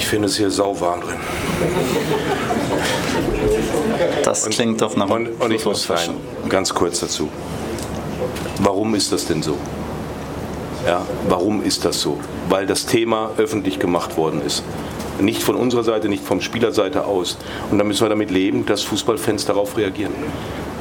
[0.00, 1.18] Ich finde es hier sauwarm drin.
[4.24, 6.14] Das und, klingt doch nach Und, und ich muss rein,
[6.48, 7.28] ganz kurz dazu.
[8.60, 9.58] Warum ist das denn so?
[10.86, 12.18] Ja, warum ist das so?
[12.48, 14.64] Weil das Thema öffentlich gemacht worden ist.
[15.20, 17.36] Nicht von unserer Seite, nicht vom Spielerseite aus.
[17.70, 20.14] Und dann müssen wir damit leben, dass Fußballfans darauf reagieren.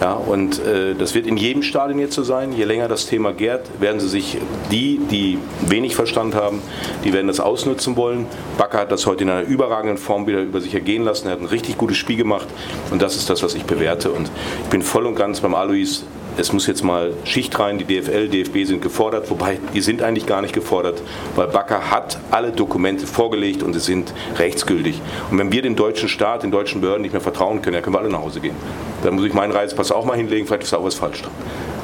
[0.01, 2.53] Ja, und äh, das wird in jedem Stadion jetzt so sein.
[2.53, 4.37] Je länger das Thema gärt, werden sie sich,
[4.71, 5.37] die, die
[5.67, 6.61] wenig Verstand haben,
[7.03, 8.25] die werden das ausnutzen wollen.
[8.57, 11.27] Bakker hat das heute in einer überragenden Form wieder über sich ergehen lassen.
[11.27, 12.47] Er hat ein richtig gutes Spiel gemacht
[12.91, 14.11] und das ist das, was ich bewerte.
[14.11, 14.31] Und
[14.63, 16.03] ich bin voll und ganz beim Alois
[16.39, 20.25] es muss jetzt mal Schicht rein, die DFL, DFB sind gefordert, wobei die sind eigentlich
[20.25, 21.01] gar nicht gefordert,
[21.35, 25.01] weil Bakker hat alle Dokumente vorgelegt und sie sind rechtsgültig.
[25.29, 27.95] Und wenn wir den deutschen Staat, den deutschen Behörden nicht mehr vertrauen können, dann können
[27.95, 28.55] wir alle nach Hause gehen.
[29.03, 31.31] Dann muss ich meinen Reisepass auch mal hinlegen, vielleicht ist da auch was falsch dran.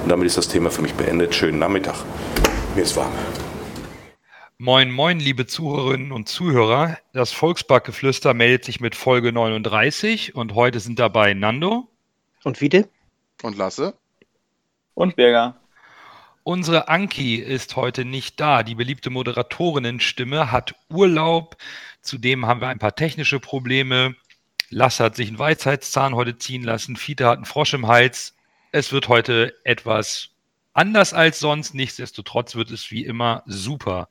[0.03, 1.35] Und damit ist das Thema für mich beendet.
[1.35, 1.95] Schönen Nachmittag.
[2.75, 3.11] Mir ist warm.
[4.57, 6.97] Moin, moin, liebe Zuhörerinnen und Zuhörer.
[7.11, 11.90] Das Volksparkgeflüster meldet sich mit Folge 39 und heute sind dabei Nando.
[12.45, 12.87] Und Wiede.
[13.43, 13.95] Und Lasse.
[14.96, 15.55] Und Birger.
[16.43, 18.63] Unsere Anki ist heute nicht da.
[18.63, 21.57] Die beliebte Moderatorinnenstimme hat Urlaub.
[22.02, 24.15] Zudem haben wir ein paar technische Probleme.
[24.70, 26.96] Lasse hat sich einen Weisheitszahn heute ziehen lassen.
[26.96, 28.35] Fiete hat einen Frosch im Hals.
[28.71, 30.29] Es wird heute etwas
[30.74, 31.74] anders als sonst.
[31.74, 34.07] Nichtsdestotrotz wird es wie immer super.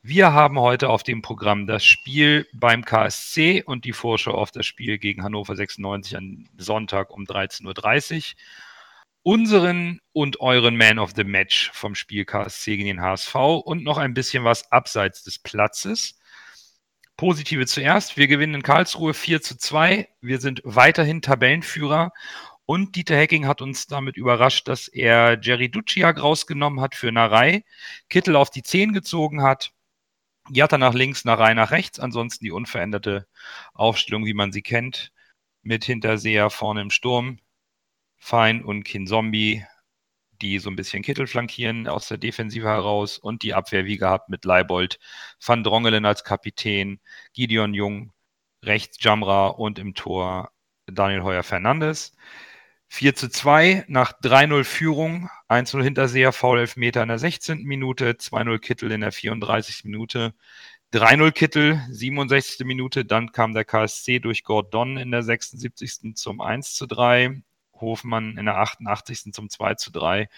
[0.00, 4.64] Wir haben heute auf dem Programm das Spiel beim KSC und die Vorschau auf das
[4.64, 8.22] Spiel gegen Hannover 96 am Sonntag um 13.30 Uhr
[9.22, 13.98] unseren und euren Man of the Match vom Spiel KSC gegen den HSV und noch
[13.98, 16.18] ein bisschen was abseits des Platzes.
[17.16, 18.16] Positive zuerst.
[18.16, 20.08] Wir gewinnen in Karlsruhe 4 zu 2.
[20.20, 22.12] Wir sind weiterhin Tabellenführer.
[22.64, 27.64] Und Dieter Hecking hat uns damit überrascht, dass er Jerry Duciak rausgenommen hat für Narei,
[28.08, 29.72] Kittel auf die 10 gezogen hat,
[30.50, 31.98] Jatta nach links, Narei nach rechts.
[31.98, 33.26] Ansonsten die unveränderte
[33.74, 35.12] Aufstellung, wie man sie kennt,
[35.62, 37.38] mit Hinterseher vorne im Sturm,
[38.18, 39.64] Fein und Kinzombie,
[40.42, 44.28] die so ein bisschen Kittel flankieren aus der Defensive heraus und die Abwehr wie gehabt
[44.28, 44.98] mit Leibold,
[45.44, 47.00] Van Drongelen als Kapitän,
[47.32, 48.12] Gideon Jung,
[48.64, 50.50] rechts Jamra und im Tor
[50.86, 52.12] Daniel Heuer Fernandes.
[52.88, 57.62] 4 zu 2 nach 3-0 Führung, 1-0 Hinterseher, Foul Elfmeter in der 16.
[57.64, 59.84] Minute, 2-0 Kittel in der 34.
[59.84, 60.34] Minute,
[60.94, 62.66] 3-0 Kittel, 67.
[62.66, 66.14] Minute, dann kam der KSC durch Gordon in der 76.
[66.16, 67.42] zum 1 zu 3,
[67.80, 69.32] Hofmann in der 88.
[69.32, 70.28] zum 2 zu 3.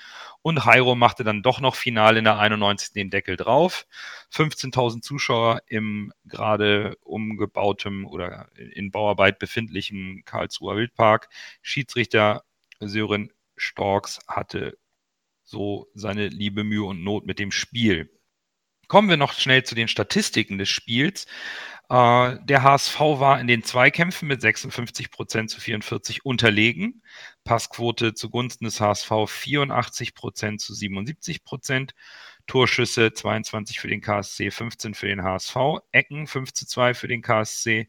[0.43, 2.93] Und Jairo machte dann doch noch final in der 91.
[2.93, 3.87] den Deckel drauf.
[4.33, 11.29] 15.000 Zuschauer im gerade umgebautem oder in Bauarbeit befindlichen Karlsruher Wildpark.
[11.63, 12.45] Schiedsrichter
[12.81, 14.79] Sören Storks hatte
[15.43, 18.11] so seine liebe Mühe und Not mit dem Spiel.
[18.89, 21.27] Kommen wir noch schnell zu den Statistiken des Spiels.
[21.91, 27.03] Äh, der HSV war in den Zweikämpfen mit 56 Prozent zu 44 unterlegen.
[27.43, 31.95] Passquote zugunsten des HSV 84 Prozent zu 77 Prozent.
[32.47, 35.57] Torschüsse 22 für den KSC, 15 für den HSV.
[35.91, 37.89] Ecken 5 zu 2 für den KSC.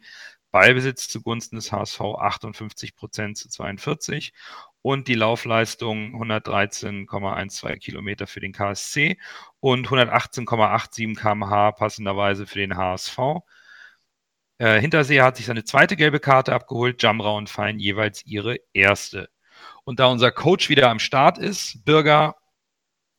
[0.51, 4.33] Ballbesitz zugunsten des HSV 58 Prozent zu 42
[4.81, 9.17] und die Laufleistung 113,12 Kilometer für den KSC
[9.59, 13.17] und 118,87 km/h passenderweise für den HSV.
[14.61, 19.27] Äh, Hinterseher hat sich seine zweite gelbe Karte abgeholt, Jamra und Fein jeweils ihre erste.
[19.85, 22.35] Und da unser Coach wieder am Start ist, Bürger,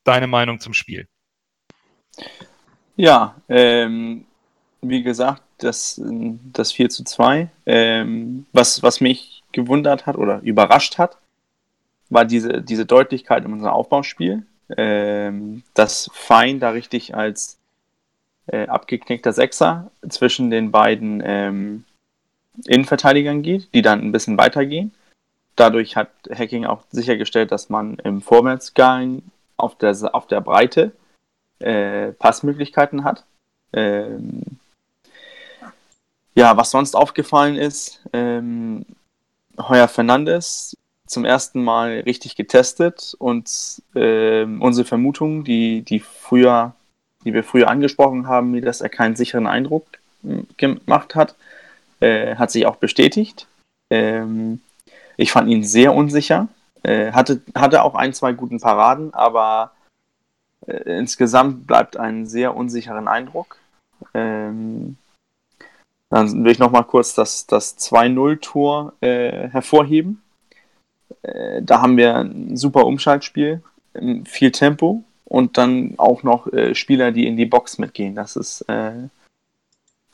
[0.05, 1.09] deine Meinung zum Spiel?
[2.95, 4.25] Ja, ähm,
[4.83, 6.01] wie gesagt, das,
[6.53, 7.49] das 4 zu 2.
[7.67, 11.19] Ähm, was, was mich gewundert hat oder überrascht hat,
[12.09, 14.47] war diese, diese Deutlichkeit in unserem Aufbauspiel.
[14.77, 17.59] Ähm, dass Fein da richtig als
[18.53, 21.85] äh, abgeknickter Sechser zwischen den beiden ähm,
[22.67, 24.93] Innenverteidigern geht, die dann ein bisschen weitergehen.
[25.57, 29.23] Dadurch hat Hacking auch sichergestellt, dass man im Vorwärtsgang
[29.57, 30.93] auf der, auf der Breite
[31.59, 33.25] äh, Passmöglichkeiten hat.
[33.73, 34.43] Ähm,
[36.35, 38.85] ja, was sonst aufgefallen ist, ähm,
[39.59, 46.75] Heuer Fernandes zum ersten Mal richtig getestet und äh, unsere Vermutung, die, die früher
[47.25, 49.87] die wir früher angesprochen haben, dass er keinen sicheren Eindruck
[50.23, 51.35] hm, gemacht hat,
[52.01, 53.47] äh, hat sich auch bestätigt.
[53.91, 54.61] Ähm,
[55.17, 56.49] ich fand ihn sehr unsicher.
[56.83, 59.73] Äh, hatte, hatte auch ein, zwei guten Paraden, aber
[60.67, 63.59] äh, insgesamt bleibt ein sehr unsicheren Eindruck.
[64.15, 64.97] Ähm,
[66.11, 70.23] dann will ich nochmal kurz das, das 2-0-Tor äh, hervorheben.
[71.23, 73.63] Äh, da haben wir ein super Umschaltspiel,
[74.25, 78.15] viel Tempo, und dann auch noch äh, Spieler, die in die Box mitgehen.
[78.15, 79.09] Das ist äh,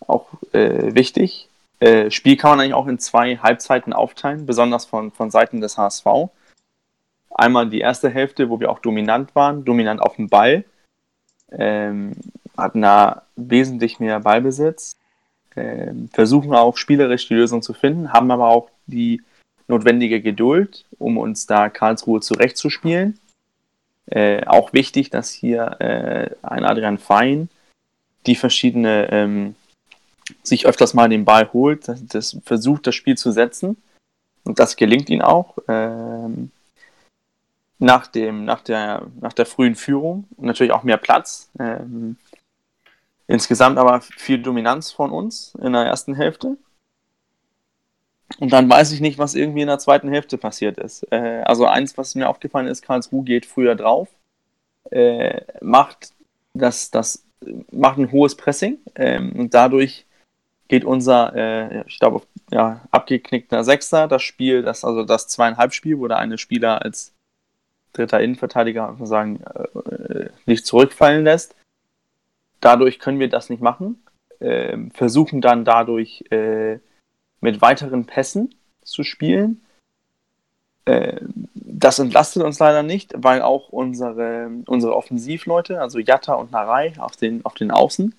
[0.06, 1.48] auch äh, wichtig.
[1.80, 5.76] Äh, Spiel kann man eigentlich auch in zwei Halbzeiten aufteilen, besonders von, von Seiten des
[5.76, 6.06] HSV.
[7.30, 10.62] Einmal die erste Hälfte, wo wir auch dominant waren, dominant auf dem Ball,
[11.50, 12.12] ähm,
[12.56, 14.94] hatten da wesentlich mehr Ballbesitz,
[15.56, 19.20] ähm, versuchen auch spielerisch die Lösung zu finden, haben aber auch die
[19.66, 23.18] notwendige Geduld, um uns da Karlsruhe zurechtzuspielen.
[24.10, 27.50] Äh, auch wichtig, dass hier äh, ein Adrian Fein
[28.26, 29.55] die verschiedene ähm,
[30.43, 33.76] sich öfters mal den Ball holt, das, das, versucht das Spiel zu setzen
[34.44, 36.50] und das gelingt ihm auch ähm,
[37.78, 41.50] nach dem nach der nach der frühen Führung natürlich auch mehr Platz.
[41.58, 42.16] Ähm,
[43.26, 46.56] insgesamt aber viel Dominanz von uns in der ersten Hälfte.
[48.38, 51.06] Und dann weiß ich nicht, was irgendwie in der zweiten Hälfte passiert ist.
[51.10, 54.08] Äh, also eins, was mir aufgefallen ist, Karlsruhe geht früher drauf,
[54.90, 56.12] äh, macht
[56.54, 57.25] das, das
[57.70, 60.06] macht ein hohes Pressing ähm, und dadurch
[60.69, 65.98] geht unser, äh, ich glaube, ja, abgeknickter Sechster, das Spiel, das, also das zweieinhalb Spiel,
[65.98, 67.14] wo der eine Spieler als
[67.92, 69.40] dritter Innenverteidiger sagen,
[69.90, 71.54] äh, nicht zurückfallen lässt.
[72.60, 74.02] Dadurch können wir das nicht machen.
[74.40, 76.78] Äh, versuchen dann dadurch äh,
[77.40, 79.61] mit weiteren Pässen zu spielen.
[80.85, 81.20] Äh,
[81.55, 87.17] das entlastet uns leider nicht, weil auch unsere, unsere Offensivleute, also Jatta und Narei auf
[87.17, 88.14] den, auf den Außen,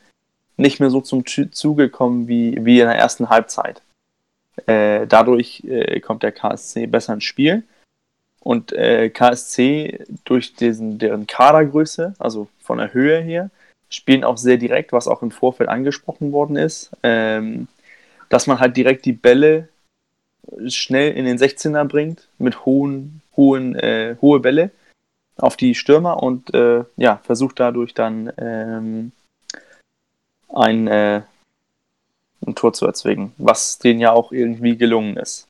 [0.57, 3.81] nicht mehr so zum Zuge kommen wie, wie in der ersten Halbzeit.
[4.65, 7.63] Äh, dadurch äh, kommt der KSC besser ins Spiel.
[8.41, 13.51] Und KSC durch diesen, deren Kadergröße, also von der Höhe her,
[13.89, 17.67] spielen auch sehr direkt, was auch im Vorfeld angesprochen worden ist, ähm,
[18.29, 19.69] dass man halt direkt die Bälle
[20.67, 24.71] schnell in den 16er bringt, mit hohen, hohen, äh, hohe Bälle
[25.37, 29.11] auf die Stürmer und äh, ja, versucht dadurch dann ähm,
[30.49, 31.21] ein, äh,
[32.45, 35.47] ein Tor zu erzwingen, was denen ja auch irgendwie gelungen ist.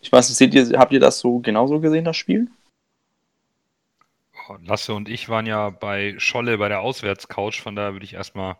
[0.00, 2.48] Ich weiß nicht, seht ihr, habt ihr das so genauso gesehen, das Spiel?
[4.48, 8.14] Oh, Lasse und ich waren ja bei Scholle bei der Auswärtscouch, von daher würde ich
[8.14, 8.56] erstmal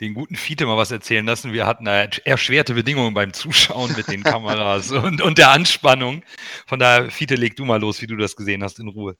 [0.00, 1.52] den guten Fiete mal was erzählen lassen.
[1.52, 6.22] Wir hatten erschwerte Bedingungen beim Zuschauen mit den Kameras und, und der Anspannung.
[6.66, 9.16] Von daher, Fiete, leg du mal los, wie du das gesehen hast, in Ruhe.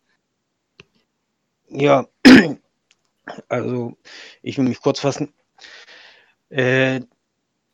[1.69, 2.06] Ja,
[3.48, 3.96] also
[4.42, 5.32] ich will mich kurz fassen.
[6.50, 7.00] Äh,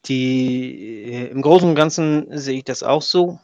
[0.04, 3.40] die, äh, Im Großen und Ganzen sehe ich das auch so.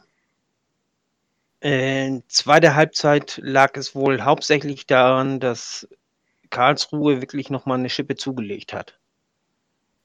[1.59, 5.87] Äh, zweite Halbzeit lag es wohl hauptsächlich daran, dass
[6.51, 8.99] Karlsruhe wirklich nochmal eine Schippe zugelegt hat.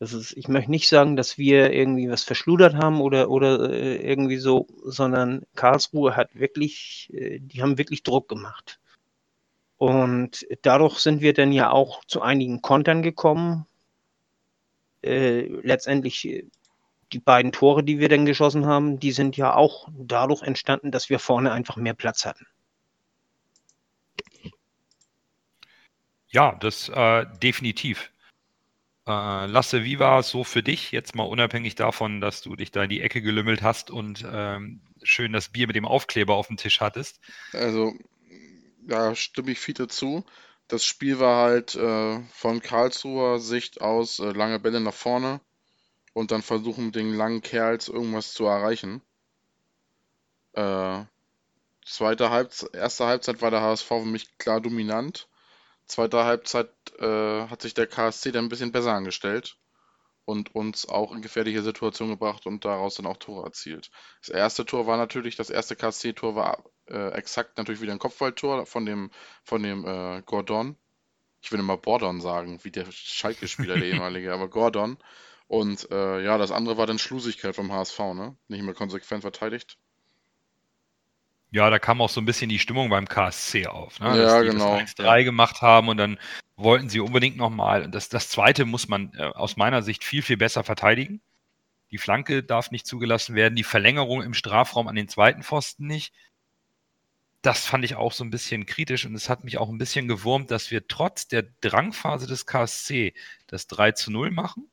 [0.00, 3.96] Das ist, ich möchte nicht sagen, dass wir irgendwie was verschludert haben oder, oder äh,
[3.96, 8.80] irgendwie so, sondern Karlsruhe hat wirklich, äh, die haben wirklich Druck gemacht.
[9.76, 13.66] Und dadurch sind wir dann ja auch zu einigen Kontern gekommen.
[15.02, 16.46] Äh, letztendlich äh,
[17.12, 21.10] die beiden Tore, die wir dann geschossen haben, die sind ja auch dadurch entstanden, dass
[21.10, 22.46] wir vorne einfach mehr Platz hatten.
[26.28, 28.10] Ja, das äh, definitiv.
[29.10, 32.70] Äh, Lasse, wie war es so für dich, jetzt mal unabhängig davon, dass du dich
[32.70, 36.46] da in die Ecke gelümmelt hast und ähm, schön das Bier mit dem Aufkleber auf
[36.46, 37.18] dem Tisch hattest?
[37.52, 37.94] Also,
[38.86, 40.24] ja, stimme ich viel dazu.
[40.68, 45.40] Das Spiel war halt äh, von Karlsruher Sicht aus äh, lange Bälle nach vorne
[46.12, 49.02] und dann versuchen den langen Kerls irgendwas zu erreichen.
[50.52, 51.02] Äh,
[51.84, 55.28] zweite Halbzeit, erste Halbzeit war der HSV für mich klar dominant.
[55.90, 56.70] Zweite Halbzeit
[57.00, 59.56] äh, hat sich der KSC dann ein bisschen besser angestellt
[60.24, 63.90] und uns auch in gefährliche Situationen gebracht und daraus dann auch Tore erzielt.
[64.20, 68.66] Das erste Tor war natürlich, das erste KSC-Tor war äh, exakt natürlich wieder ein Kopfballtor
[68.66, 69.10] von dem,
[69.42, 70.76] von dem äh, Gordon.
[71.42, 74.96] Ich will immer Bordon sagen, wie der Schalke-Spieler, der ehemalige, aber Gordon.
[75.48, 78.36] Und äh, ja, das andere war dann Schlusigkeit vom HSV, ne?
[78.46, 79.76] Nicht mehr konsequent verteidigt.
[81.52, 84.06] Ja, da kam auch so ein bisschen die Stimmung beim KSC auf, ne?
[84.08, 84.78] Ja, dass die genau.
[84.78, 86.18] das 1-3 gemacht haben und dann
[86.56, 87.88] wollten sie unbedingt nochmal.
[87.90, 91.20] Das, das zweite muss man äh, aus meiner Sicht viel, viel besser verteidigen.
[91.90, 96.14] Die Flanke darf nicht zugelassen werden, die Verlängerung im Strafraum an den zweiten Pfosten nicht.
[97.42, 100.06] Das fand ich auch so ein bisschen kritisch und es hat mich auch ein bisschen
[100.06, 103.14] gewurmt, dass wir trotz der Drangphase des KSC
[103.48, 104.69] das 3 zu 0 machen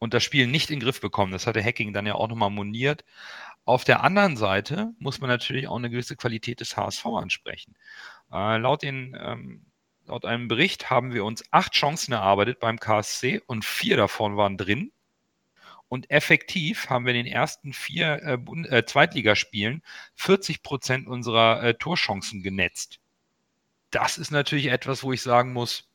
[0.00, 1.30] und das Spiel nicht in den Griff bekommen.
[1.30, 3.04] Das hatte Hacking dann ja auch nochmal moniert.
[3.64, 7.76] Auf der anderen Seite muss man natürlich auch eine gewisse Qualität des HSV ansprechen.
[8.32, 9.66] Äh, laut, den, ähm,
[10.06, 14.56] laut einem Bericht haben wir uns acht Chancen erarbeitet beim KSC und vier davon waren
[14.56, 14.90] drin.
[15.88, 19.82] Und effektiv haben wir in den ersten vier äh, äh, Zweitligaspielen
[20.14, 23.00] 40 Prozent unserer äh, Torchancen genetzt.
[23.90, 25.88] Das ist natürlich etwas, wo ich sagen muss,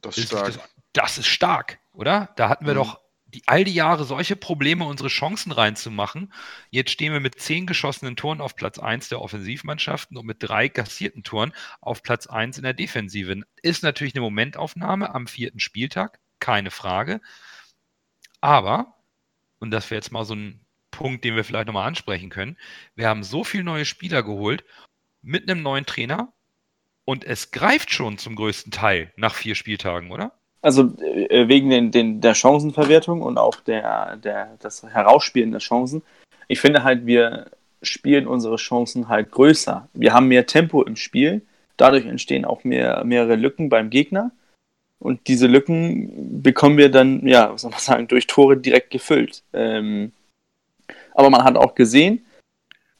[0.00, 0.46] Das ist stark.
[0.46, 0.58] Das,
[0.94, 2.32] das ist stark, oder?
[2.36, 2.78] Da hatten wir mhm.
[2.78, 6.32] doch die, all die Jahre solche Probleme, unsere Chancen reinzumachen.
[6.70, 10.68] Jetzt stehen wir mit zehn geschossenen Toren auf Platz 1 der Offensivmannschaften und mit drei
[10.68, 13.42] kassierten Toren auf Platz 1 in der Defensive.
[13.62, 17.20] Ist natürlich eine Momentaufnahme am vierten Spieltag, keine Frage.
[18.40, 18.94] Aber,
[19.58, 20.60] und das wäre jetzt mal so ein
[20.90, 22.56] Punkt, den wir vielleicht nochmal ansprechen können,
[22.94, 24.64] wir haben so viele neue Spieler geholt
[25.20, 26.32] mit einem neuen Trainer
[27.04, 30.38] und es greift schon zum größten Teil nach vier Spieltagen, oder?
[30.66, 36.02] Also äh, wegen den, den, der Chancenverwertung und auch der, der, das Herausspielen der Chancen.
[36.48, 37.46] Ich finde halt, wir
[37.82, 39.88] spielen unsere Chancen halt größer.
[39.94, 41.42] Wir haben mehr Tempo im Spiel.
[41.76, 44.32] Dadurch entstehen auch mehr, mehrere Lücken beim Gegner.
[44.98, 49.44] Und diese Lücken bekommen wir dann, ja, was soll man sagen, durch Tore direkt gefüllt.
[49.52, 50.10] Ähm,
[51.14, 52.26] aber man hat auch gesehen,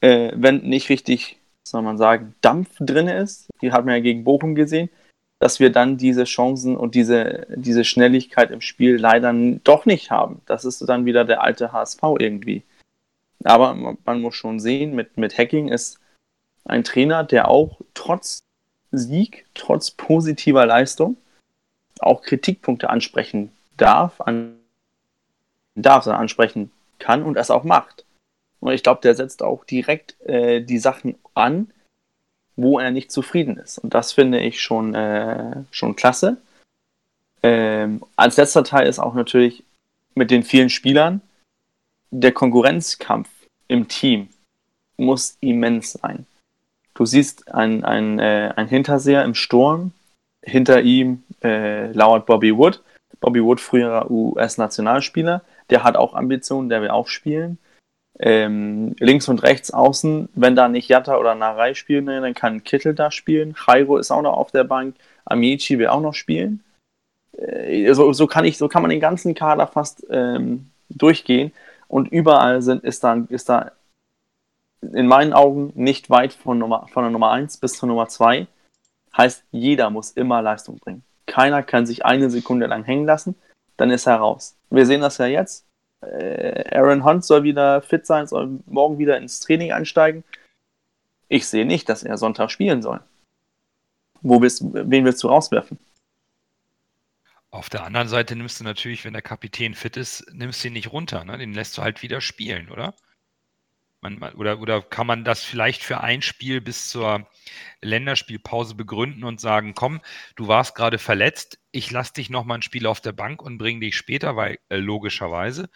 [0.03, 4.23] äh, wenn nicht richtig, soll man sagen, Dampf drin ist, die hat man ja gegen
[4.23, 4.89] Bochum gesehen,
[5.39, 9.33] dass wir dann diese Chancen und diese, diese Schnelligkeit im Spiel leider
[9.65, 10.41] doch nicht haben.
[10.47, 12.63] Das ist dann wieder der alte HSV irgendwie.
[13.45, 16.01] Aber man muss schon sehen, mit, mit Hacking ist
[16.65, 18.41] ein Trainer, der auch trotz
[18.93, 21.17] Sieg, trotz positiver Leistung
[22.01, 24.57] auch Kritikpunkte ansprechen darf, an,
[25.75, 28.05] darf, ansprechen kann und es auch macht.
[28.61, 31.71] Und ich glaube, der setzt auch direkt äh, die Sachen an,
[32.57, 33.79] wo er nicht zufrieden ist.
[33.79, 36.39] Und das finde ich schon, äh, schon klasse.
[37.43, 39.63] Ähm, als letzter Teil ist auch natürlich
[40.15, 41.21] mit den vielen Spielern
[42.11, 43.29] der Konkurrenzkampf
[43.69, 44.29] im Team
[44.97, 46.27] muss immens sein.
[46.95, 49.93] Du siehst ein, ein, äh, ein Hinterseher im Sturm,
[50.43, 52.83] hinter ihm äh, lauert Bobby Wood.
[53.21, 57.59] Bobby Wood, früherer US-Nationalspieler, der hat auch Ambitionen, der will auch spielen.
[58.19, 62.95] Ähm, links und rechts außen, wenn da nicht Jatta oder Narei spielen, dann kann Kittel
[62.95, 63.55] da spielen.
[63.67, 64.97] Jairo ist auch noch auf der Bank.
[65.27, 66.65] Amici will auch noch spielen.
[67.37, 71.53] Äh, so, so, kann ich, so kann man den ganzen Kader fast ähm, durchgehen.
[71.89, 73.73] Und überall sind, ist, da, ist da
[74.81, 78.47] in meinen Augen nicht weit von, Nummer, von der Nummer 1 bis zur Nummer 2.
[79.17, 81.03] Heißt, jeder muss immer Leistung bringen.
[81.27, 83.35] Keiner kann sich eine Sekunde lang hängen lassen,
[83.77, 84.57] dann ist er raus.
[84.71, 85.66] Wir sehen das ja jetzt.
[86.03, 90.25] Äh, Aaron Hunt soll wieder fit sein, soll morgen wieder ins Training einsteigen.
[91.29, 93.01] Ich sehe nicht, dass er Sonntag spielen soll.
[94.23, 95.79] Wo willst, wen willst du rauswerfen?
[97.51, 100.75] Auf der anderen Seite nimmst du natürlich, wenn der Kapitän fit ist, nimmst du ihn
[100.75, 101.25] nicht runter.
[101.25, 101.39] Ne?
[101.39, 102.95] Den lässt du halt wieder spielen, oder?
[104.15, 107.27] Man, oder, oder kann man das vielleicht für ein Spiel bis zur
[107.81, 110.01] Länderspielpause begründen und sagen, komm,
[110.37, 113.81] du warst gerade verletzt, ich lasse dich nochmal ein Spiel auf der Bank und bringe
[113.81, 115.69] dich später, weil äh, logischerweise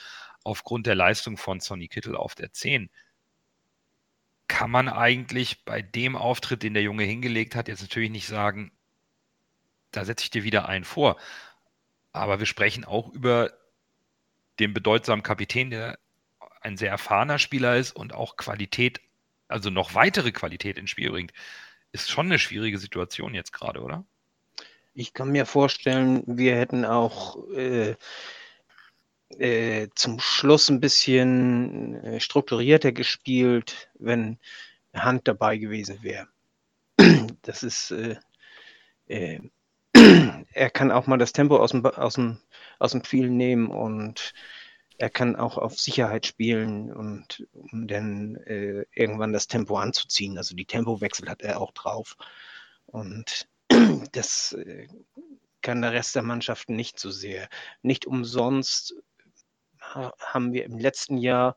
[0.44, 2.90] aufgrund der Leistung von Sonny Kittel auf der 10
[4.48, 8.72] kann man eigentlich bei dem Auftritt, den der Junge hingelegt hat, jetzt natürlich nicht sagen,
[9.92, 11.18] da setze ich dir wieder einen vor.
[12.12, 13.52] Aber wir sprechen auch über
[14.58, 15.98] den bedeutsamen Kapitän, der
[16.60, 19.00] ein sehr erfahrener Spieler ist und auch Qualität,
[19.48, 21.32] also noch weitere Qualität ins Spiel bringt,
[21.92, 24.04] ist schon eine schwierige Situation jetzt gerade, oder?
[24.94, 27.96] Ich kann mir vorstellen, wir hätten auch äh,
[29.38, 34.38] äh, zum Schluss ein bisschen äh, strukturierter gespielt, wenn
[34.94, 36.28] Hand dabei gewesen wäre.
[37.42, 38.16] Das ist, äh,
[39.06, 39.40] äh,
[40.52, 42.38] er kann auch mal das Tempo aus dem, aus dem,
[42.78, 44.34] aus dem Spiel nehmen und
[45.00, 50.36] er kann auch auf Sicherheit spielen und um dann äh, irgendwann das Tempo anzuziehen.
[50.36, 52.18] Also die Tempowechsel hat er auch drauf.
[52.84, 53.48] Und
[54.12, 54.88] das äh,
[55.62, 57.48] kann der Rest der Mannschaften nicht so sehr.
[57.80, 58.94] Nicht umsonst
[59.80, 61.56] haben wir im letzten Jahr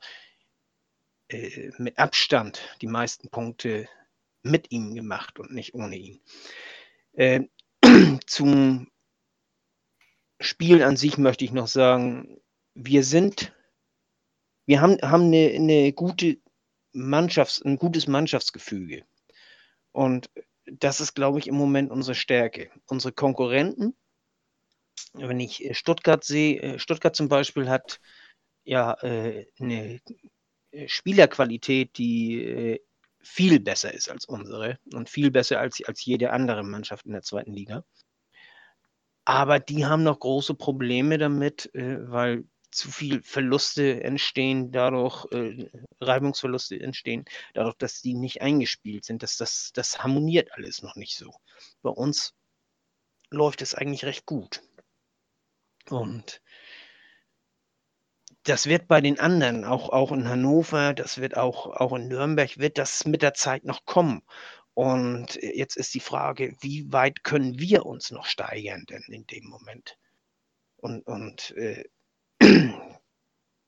[1.27, 3.89] äh, mit Abstand die meisten Punkte
[4.41, 6.21] mit ihm gemacht und nicht ohne ihn.
[7.12, 7.41] Äh,
[8.25, 8.89] zum
[10.39, 12.39] Spiel an sich möchte ich noch sagen,
[12.75, 13.53] wir sind,
[14.65, 16.38] wir haben, haben eine, eine gute
[16.94, 19.06] Mannschafts-, ein gutes Mannschaftsgefüge.
[19.92, 20.30] Und
[20.65, 22.72] das ist, glaube ich, im Moment unsere Stärke.
[22.88, 23.96] Unsere Konkurrenten,
[25.13, 28.00] wenn ich äh, Stuttgart sehe, äh, Stuttgart zum Beispiel hat
[28.63, 30.00] ja äh, eine
[30.88, 32.80] Spielerqualität, die
[33.22, 37.22] viel besser ist als unsere und viel besser als, als jede andere Mannschaft in der
[37.22, 37.86] zweiten Liga.
[39.24, 46.80] Aber die haben noch große Probleme damit, weil zu viel Verluste entstehen, dadurch äh, Reibungsverluste
[46.80, 49.24] entstehen, dadurch, dass die nicht eingespielt sind.
[49.24, 51.34] dass das, das harmoniert alles noch nicht so.
[51.82, 52.34] Bei uns
[53.30, 54.62] läuft es eigentlich recht gut.
[55.89, 56.42] Und
[58.44, 62.58] das wird bei den anderen, auch, auch in Hannover, das wird auch, auch in Nürnberg,
[62.58, 64.22] wird das mit der Zeit noch kommen.
[64.74, 69.46] Und jetzt ist die Frage, wie weit können wir uns noch steigern denn in dem
[69.46, 69.98] Moment?
[70.77, 71.86] Und, und äh,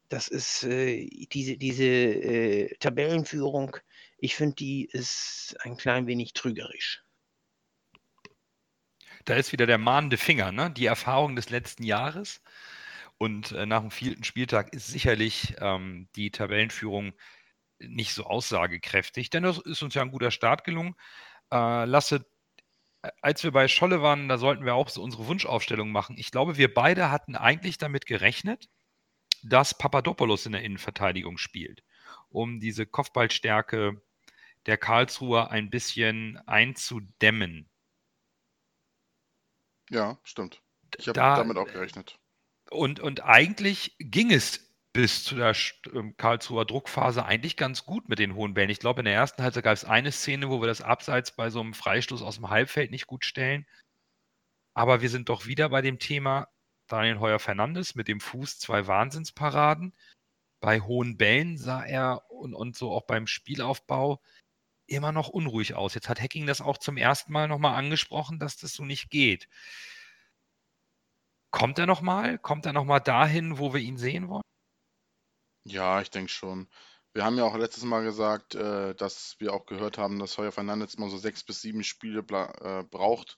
[0.10, 3.78] das ist äh, diese, diese äh, Tabellenführung,
[4.18, 7.04] ich finde, die ist ein klein wenig trügerisch.
[9.26, 10.72] Da ist wieder der mahnende Finger, ne?
[10.72, 12.42] die Erfahrung des letzten Jahres.
[13.18, 17.14] Und äh, nach dem vierten Spieltag ist sicherlich ähm, die Tabellenführung
[17.80, 19.30] nicht so aussagekräftig.
[19.30, 20.96] Dennoch ist uns ja ein guter Start gelungen.
[21.52, 22.26] Äh, Lasse,
[23.22, 26.18] als wir bei Scholle waren, da sollten wir auch so unsere Wunschaufstellung machen.
[26.18, 28.70] Ich glaube, wir beide hatten eigentlich damit gerechnet,
[29.44, 31.84] dass Papadopoulos in der Innenverteidigung spielt,
[32.30, 34.02] um diese Kopfballstärke
[34.66, 37.70] der Karlsruher ein bisschen einzudämmen.
[39.90, 40.62] Ja, stimmt.
[40.98, 42.18] Ich habe Da- damit auch gerechnet.
[42.72, 44.65] Und, und eigentlich ging es
[44.96, 45.54] bis zu der
[45.94, 48.70] ähm, Karlsruher Druckphase eigentlich ganz gut mit den hohen Bällen.
[48.70, 51.50] Ich glaube, in der ersten Halbzeit gab es eine Szene, wo wir das Abseits bei
[51.50, 53.68] so einem Freistoß aus dem Halbfeld nicht gut stellen.
[54.74, 56.48] Aber wir sind doch wieder bei dem Thema
[56.88, 59.94] Daniel Heuer Fernandes mit dem Fuß zwei Wahnsinnsparaden.
[60.62, 64.22] Bei hohen Bällen sah er und, und so auch beim Spielaufbau
[64.88, 65.94] immer noch unruhig aus.
[65.94, 69.50] Jetzt hat Hacking das auch zum ersten Mal nochmal angesprochen, dass das so nicht geht.
[71.52, 72.40] Kommt er nochmal?
[72.40, 74.46] Kommt er nochmal dahin, wo wir ihn sehen wollen?
[75.66, 76.68] Ja, ich denke schon.
[77.14, 80.52] Wir haben ja auch letztes Mal gesagt, äh, dass wir auch gehört haben, dass Heuer
[80.52, 83.38] Fernandes mal so sechs bis sieben Spiele bla- äh, braucht,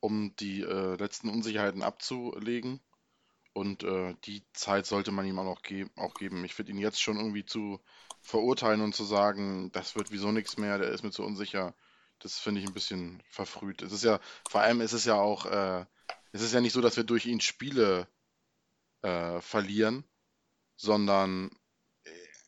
[0.00, 2.80] um die äh, letzten Unsicherheiten abzulegen.
[3.54, 6.44] Und äh, die Zeit sollte man ihm auch noch ge auch geben.
[6.44, 7.80] Ich finde ihn jetzt schon irgendwie zu
[8.22, 11.74] verurteilen und zu sagen, das wird wieso nichts mehr, der ist mir zu unsicher.
[12.20, 13.82] Das finde ich ein bisschen verfrüht.
[13.82, 15.86] Es ist ja, vor allem ist es ja auch, äh,
[16.32, 18.08] es ist ja nicht so, dass wir durch ihn Spiele
[19.02, 20.04] äh, verlieren,
[20.76, 21.50] sondern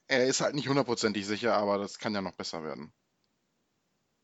[0.08, 2.92] er ist halt nicht hundertprozentig sicher, aber das kann ja noch besser werden.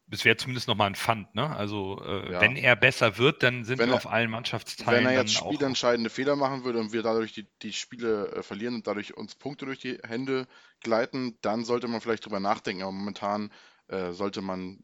[0.09, 1.55] Das wäre zumindest nochmal ein Pfand, ne?
[1.55, 2.41] Also, äh, Ja.
[2.41, 5.37] wenn er besser wird, dann sind Wenn wir er- auf allen Mannschaftsteilen Wenn er jetzt
[5.37, 5.53] dann auch.
[5.53, 9.37] spielentscheidende Fehler machen würde und wir dadurch die, die Spiele äh, verlieren und dadurch uns
[9.37, 10.49] Punkte durch die Hände
[10.81, 12.83] gleiten, dann sollte man vielleicht drüber nachdenken.
[12.83, 13.53] Aber momentan
[13.87, 14.83] äh, sollte man,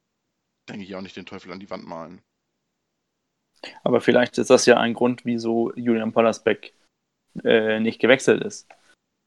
[0.69, 2.23] denke ich, auch nicht den Teufel an die Wand malen.
[3.83, 6.73] Aber vielleicht ist das ja ein Grund, wieso Julian Pollersbeck
[7.45, 8.69] äh, nicht gewechselt ist.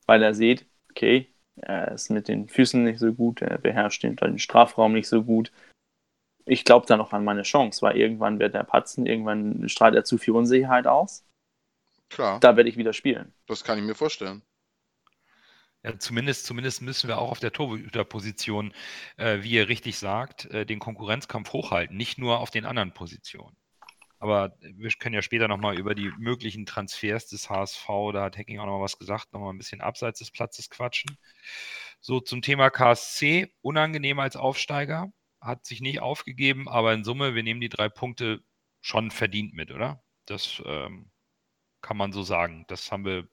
[0.06, 4.16] Weil er sieht, okay, er ist mit den Füßen nicht so gut, er beherrscht den,
[4.16, 5.52] den Strafraum nicht so gut.
[6.46, 10.04] Ich glaube da noch an meine Chance, weil irgendwann wird er patzen, irgendwann strahlt er
[10.04, 11.26] zu viel Unsicherheit aus.
[12.10, 13.34] Klar, Da werde ich wieder spielen.
[13.48, 14.44] das kann ich mir vorstellen.
[15.84, 18.74] Ja, zumindest, zumindest müssen wir auch auf der Torhüterposition,
[19.18, 23.56] äh, wie ihr richtig sagt, äh, den Konkurrenzkampf hochhalten, nicht nur auf den anderen Positionen.
[24.20, 28.60] Aber wir können ja später nochmal über die möglichen Transfers des HSV, da hat Hacking
[28.60, 31.18] auch noch was gesagt, nochmal ein bisschen abseits des Platzes quatschen.
[32.02, 37.44] So zum Thema KSC, unangenehm als Aufsteiger, hat sich nicht aufgegeben, aber in Summe, wir
[37.44, 38.44] nehmen die drei Punkte
[38.82, 40.04] schon verdient mit, oder?
[40.26, 41.12] Das ähm,
[41.82, 42.66] kann man so sagen.
[42.68, 43.28] Das haben wir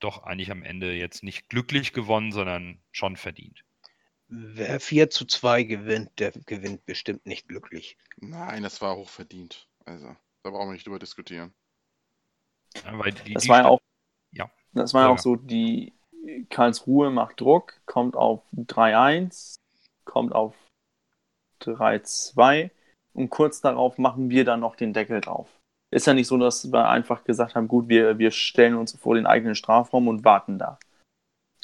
[0.00, 3.64] doch eigentlich am Ende jetzt nicht glücklich gewonnen, sondern schon verdient.
[4.32, 7.98] Wer 4 zu 2 gewinnt, der gewinnt bestimmt nicht glücklich.
[8.18, 9.66] Nein, das war hochverdient.
[9.84, 10.14] Also,
[10.44, 11.52] da brauchen wir nicht drüber diskutieren.
[12.84, 13.80] Ja, weil die, Das die war ja auch,
[14.30, 14.48] Ja.
[14.72, 15.08] das war Ja.
[15.08, 15.92] auch so, die
[16.48, 19.56] Karlsruhe macht Druck, kommt auf 3-1,
[20.04, 20.54] kommt auf
[21.60, 22.70] 3-2
[23.12, 25.48] und kurz darauf machen wir dann noch den Deckel drauf.
[25.90, 29.16] Ist ja nicht so, dass wir einfach gesagt haben, gut, wir, wir stellen uns vor
[29.16, 30.78] den eigenen Strafraum und warten da.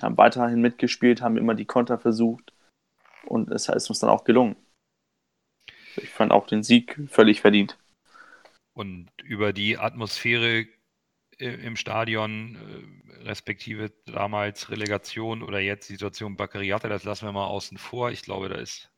[0.02, 2.52] Haben weiterhin mitgespielt, haben immer die Konter versucht
[3.28, 4.56] und es ist uns dann auch gelungen.
[5.96, 7.78] Ich fand auch den Sieg völlig verdient.
[8.74, 10.66] Und über die Atmosphäre
[11.38, 17.32] äh, im Stadion, äh, respektive damals Relegation oder jetzt die Situation Baccariata, das lassen wir
[17.32, 18.10] mal außen vor.
[18.10, 18.90] Ich glaube, da ist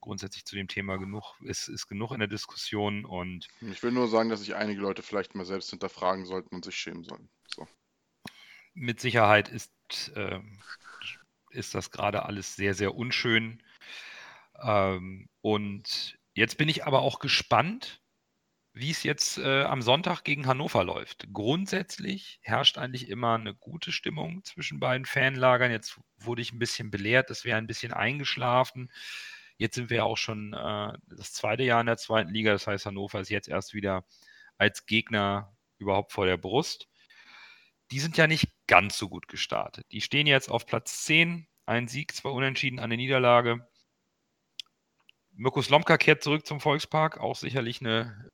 [0.00, 4.08] grundsätzlich zu dem Thema genug, ist, ist genug in der Diskussion und Ich will nur
[4.08, 7.30] sagen, dass sich einige Leute vielleicht mal selbst hinterfragen sollten und sich schämen sollten.
[7.46, 7.66] So.
[8.74, 9.72] mit Sicherheit ist,
[10.14, 10.60] ähm,
[11.54, 13.62] ist das gerade alles sehr, sehr unschön.
[14.62, 18.00] Ähm, und jetzt bin ich aber auch gespannt,
[18.72, 21.26] wie es jetzt äh, am Sonntag gegen Hannover läuft.
[21.32, 25.70] Grundsätzlich herrscht eigentlich immer eine gute Stimmung zwischen beiden Fanlagern.
[25.70, 28.90] Jetzt wurde ich ein bisschen belehrt, es wäre ein bisschen eingeschlafen.
[29.56, 32.52] Jetzt sind wir ja auch schon äh, das zweite Jahr in der zweiten Liga.
[32.52, 34.04] Das heißt, Hannover ist jetzt erst wieder
[34.58, 36.88] als Gegner überhaupt vor der Brust
[37.90, 39.86] die sind ja nicht ganz so gut gestartet.
[39.92, 43.66] Die stehen jetzt auf Platz 10, ein Sieg, zwei Unentschieden, eine Niederlage.
[45.32, 48.30] Mirko Slomka kehrt zurück zum Volkspark, auch sicherlich eine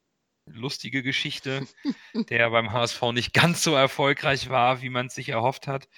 [0.46, 1.66] lustige Geschichte,
[2.30, 5.88] der beim HSV nicht ganz so erfolgreich war, wie man es sich erhofft hat.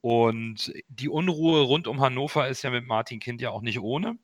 [0.00, 4.18] Und die Unruhe rund um Hannover ist ja mit Martin Kind ja auch nicht ohne.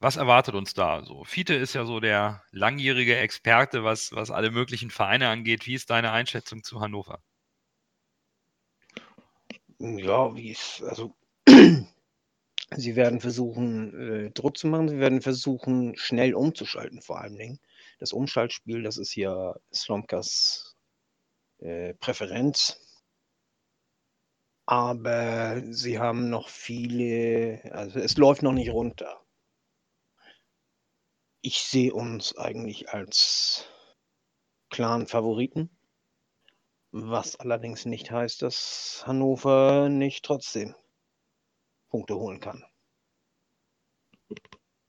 [0.00, 1.04] Was erwartet uns da?
[1.04, 5.66] So, Fiete ist ja so der langjährige Experte, was, was alle möglichen Vereine angeht.
[5.66, 7.20] Wie ist deine Einschätzung zu Hannover?
[9.80, 11.14] Ja, wie es, also
[12.76, 17.60] sie werden versuchen, äh, Druck zu machen, sie werden versuchen, schnell umzuschalten, vor allen Dingen.
[17.98, 20.76] Das Umschaltspiel, das ist ja Slomkas
[21.60, 22.80] äh, Präferenz.
[24.66, 29.24] Aber sie haben noch viele, also es läuft noch nicht runter.
[31.40, 33.64] Ich sehe uns eigentlich als
[34.70, 35.77] klaren Favoriten.
[36.90, 40.74] Was allerdings nicht heißt, dass Hannover nicht trotzdem
[41.90, 42.64] Punkte holen kann.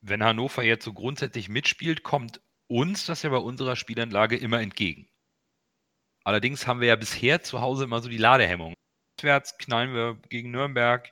[0.02, 5.10] Wenn Hannover jetzt so grundsätzlich mitspielt, kommt uns das ja bei unserer Spielanlage immer entgegen.
[6.24, 8.76] Allerdings haben wir ja bisher zu Hause immer so die Ladehemmung.
[9.18, 11.10] Auswärts knallen wir gegen Nürnberg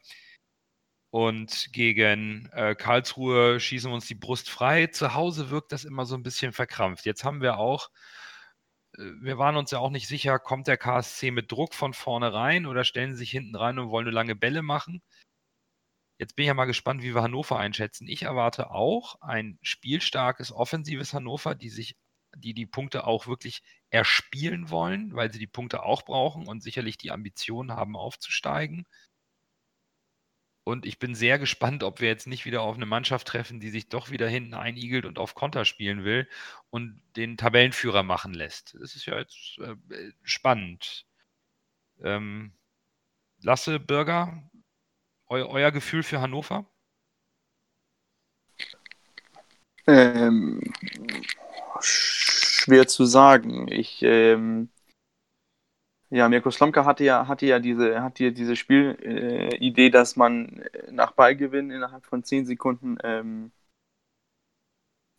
[1.10, 4.88] und gegen äh, Karlsruhe schießen wir uns die Brust frei.
[4.88, 7.06] Zu Hause wirkt das immer so ein bisschen verkrampft.
[7.06, 7.89] Jetzt haben wir auch
[8.97, 12.65] wir waren uns ja auch nicht sicher, kommt der KSC mit Druck von vorne rein
[12.65, 15.01] oder stellen sie sich hinten rein und wollen eine lange Bälle machen.
[16.19, 18.07] Jetzt bin ich ja mal gespannt, wie wir Hannover einschätzen.
[18.07, 21.95] Ich erwarte auch ein spielstarkes, offensives Hannover, die sich,
[22.36, 26.97] die die Punkte auch wirklich erspielen wollen, weil sie die Punkte auch brauchen und sicherlich
[26.97, 28.88] die Ambition haben, aufzusteigen.
[30.67, 33.69] Und ich bin sehr gespannt, ob wir jetzt nicht wieder auf eine Mannschaft treffen, die
[33.69, 36.27] sich doch wieder hinten einigelt und auf Konter spielen will
[36.69, 38.75] und den Tabellenführer machen lässt.
[38.77, 41.06] Das ist ja jetzt äh, spannend.
[42.03, 42.51] Ähm,
[43.41, 44.43] Lasse, Bürger,
[45.30, 46.69] eu euer Gefühl für Hannover?
[49.88, 50.60] Ähm,
[51.80, 53.71] schwer zu sagen.
[53.71, 54.67] Ich ähm,
[56.10, 60.63] ja, Mirko Slomka hatte ja, hatte ja diese, hatte ja diese Spielidee, äh, dass man
[60.89, 63.52] nach Ballgewinn innerhalb von 10 Sekunden ähm,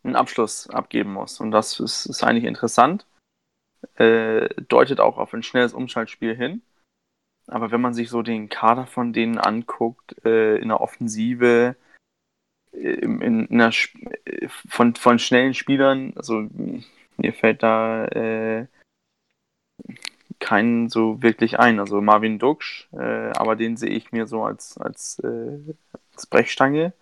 [0.03, 1.41] einen Abschluss abgeben muss.
[1.41, 3.07] Und das ist, ist eigentlich interessant.
[3.97, 6.63] Äh, deutet auch auf ein schnelles Umschaltspiel hin.
[7.47, 11.77] Aber wenn man sich so den Kader von denen anguckt, äh, in der Offensive,
[12.73, 13.73] äh, in, in einer,
[14.25, 16.47] äh, von, von schnellen Spielern, also
[17.17, 18.67] mir fällt da äh,
[20.41, 21.81] keinen so wirklich ein.
[21.81, 25.75] Also Marvin Duksch, äh, aber den sehe ich mir so als, als, äh,
[26.13, 26.93] als Brechstange.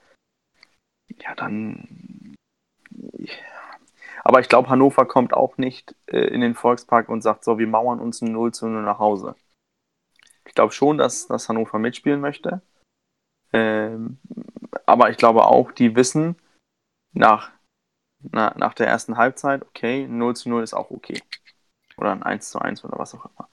[1.22, 2.35] Ja, dann.
[4.25, 7.66] Aber ich glaube, Hannover kommt auch nicht äh, in den Volkspark und sagt so, wir
[7.66, 9.37] mauern uns ein 0 zu 0 nach Hause.
[10.46, 12.61] Ich glaube schon, dass, dass Hannover mitspielen möchte.
[13.53, 14.18] Ähm,
[14.85, 16.37] aber ich glaube auch, die wissen
[17.12, 17.51] nach,
[18.20, 21.20] na, nach der ersten Halbzeit, okay, 0 zu 0 ist auch okay.
[21.96, 23.48] Oder ein 1 zu 1 oder was auch immer.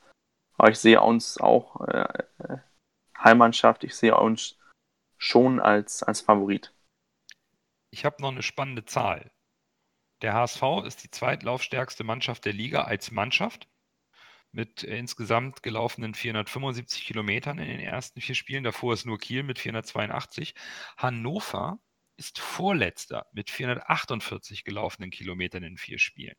[0.57, 2.27] Aber ich sehe uns auch äh,
[3.17, 4.57] Heimmannschaft, ich sehe uns
[5.17, 6.73] schon als, als Favorit.
[7.89, 9.31] Ich habe noch eine spannende Zahl.
[10.21, 13.67] Der HSV ist die zweitlaufstärkste Mannschaft der Liga als Mannschaft
[14.51, 18.63] mit äh, insgesamt gelaufenen 475 Kilometern in den ersten vier Spielen.
[18.63, 20.55] Davor ist nur Kiel mit 482.
[20.97, 21.79] Hannover
[22.15, 26.37] ist Vorletzter mit 448 gelaufenen Kilometern in vier Spielen.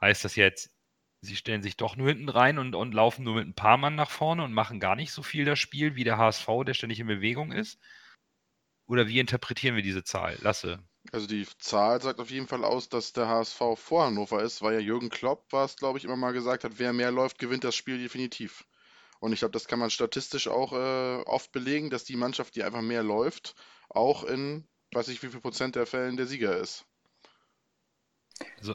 [0.00, 0.74] Heißt das jetzt,
[1.20, 3.94] sie stellen sich doch nur hinten rein und, und laufen nur mit ein paar Mann
[3.94, 7.00] nach vorne und machen gar nicht so viel das Spiel wie der HSV, der ständig
[7.00, 7.78] in Bewegung ist?
[8.86, 10.36] Oder wie interpretieren wir diese Zahl?
[10.40, 10.82] Lasse.
[11.12, 14.74] Also die Zahl sagt auf jeden Fall aus, dass der HSV vor Hannover ist, weil
[14.74, 17.74] ja Jürgen Klopp, was glaube ich immer mal gesagt hat, wer mehr läuft, gewinnt das
[17.74, 18.66] Spiel definitiv.
[19.20, 22.64] Und ich glaube, das kann man statistisch auch äh, oft belegen, dass die Mannschaft, die
[22.64, 23.54] einfach mehr läuft,
[23.88, 26.86] auch in, weiß ich wie viel Prozent der Fällen der Sieger ist.
[28.58, 28.74] Also,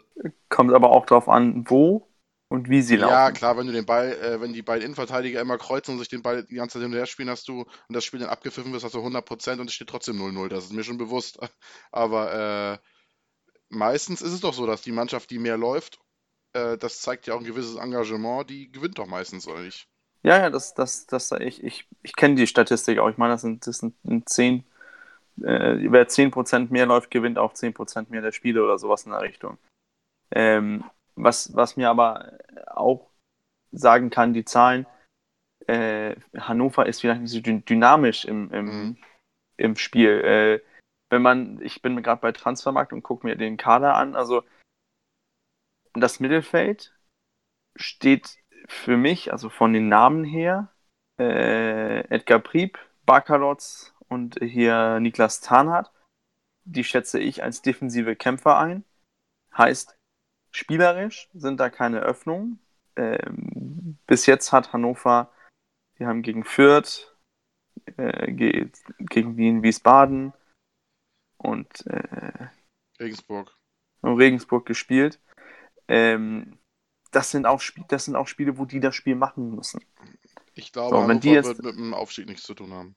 [0.50, 2.08] Kommt aber auch darauf an, wo
[2.48, 3.14] und wie sie laufen.
[3.14, 6.10] Ja, klar, wenn du den Ball, äh, wenn die beiden Innenverteidiger immer kreuzen und sich
[6.10, 8.86] den Ball die ganze Zeit hinterher spielen, hast du und das Spiel dann abgepfiffen wirst,
[8.86, 10.50] hast du 100% und es steht trotzdem 0-0.
[10.50, 11.40] Das ist mir schon bewusst.
[11.92, 12.88] Aber äh,
[13.70, 16.00] meistens ist es doch so, dass die Mannschaft, die mehr läuft,
[16.54, 19.88] äh, das zeigt ja auch ein gewisses Engagement, die gewinnt doch meistens, oder nicht?
[20.22, 23.10] Ja, ja, das, das, das, ich, ich, ich kenne die Statistik auch.
[23.10, 24.64] Ich meine, das sind, das sind 10,
[25.42, 29.22] äh, wer 10% mehr läuft, gewinnt auch 10% mehr der Spiele oder sowas in der
[29.22, 29.58] Richtung.
[30.32, 30.84] Ähm,
[31.16, 33.10] was, was mir aber auch
[33.72, 34.86] sagen kann, die Zahlen,
[35.68, 38.98] äh, Hannover ist vielleicht nicht so dynamisch im, im, mhm.
[39.58, 40.22] im Spiel.
[40.22, 40.62] Äh,
[41.10, 44.44] wenn man, ich bin gerade bei Transfermarkt und gucke mir den Kader an, also
[45.94, 46.94] das Mittelfeld
[47.76, 50.74] steht für mich, also von den Namen her,
[51.20, 55.92] äh, Edgar Prieb, Bakalotz und hier Niklas Tarnhardt,
[56.66, 58.84] die schätze ich als defensive Kämpfer ein.
[59.56, 59.95] Heißt,
[60.56, 62.60] Spielerisch sind da keine Öffnungen.
[62.96, 65.32] Ähm, bis jetzt hat Hannover,
[65.98, 67.14] wir haben gegen Fürth,
[67.98, 70.34] äh, gegen Wien, Wiesbaden
[71.38, 72.48] und äh,
[73.00, 73.54] Regensburg.
[74.02, 75.20] Regensburg gespielt.
[75.90, 76.58] Ähm,
[77.12, 79.84] das, sind auch Sp das sind auch Spiele, wo die das Spiel machen müssen.
[80.54, 82.96] Ich glaube, So, wenn die jetzt- wird mit dem Aufstieg nichts zu tun haben.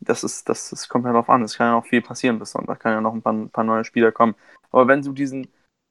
[0.00, 1.42] Das, ist, das, das kommt ja darauf an.
[1.42, 2.80] Es kann ja noch viel passieren bis Sonntag.
[2.80, 4.34] Kann ja noch ein paar, ein paar neue Spieler kommen.
[4.70, 5.48] Aber wenn du diesen,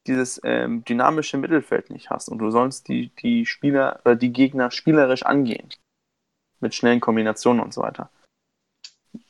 [0.07, 4.71] dieses ähm, dynamische Mittelfeld nicht hast und du sollst die, die Spieler oder die Gegner
[4.71, 5.69] spielerisch angehen,
[6.59, 8.09] mit schnellen Kombinationen und so weiter,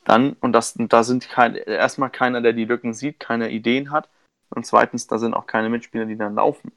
[0.04, 3.90] dann, und, das, und da sind kein, erstmal keiner, der die Lücken sieht, keine Ideen
[3.90, 4.08] hat,
[4.50, 6.72] und zweitens, da sind auch keine Mitspieler, die dann laufen.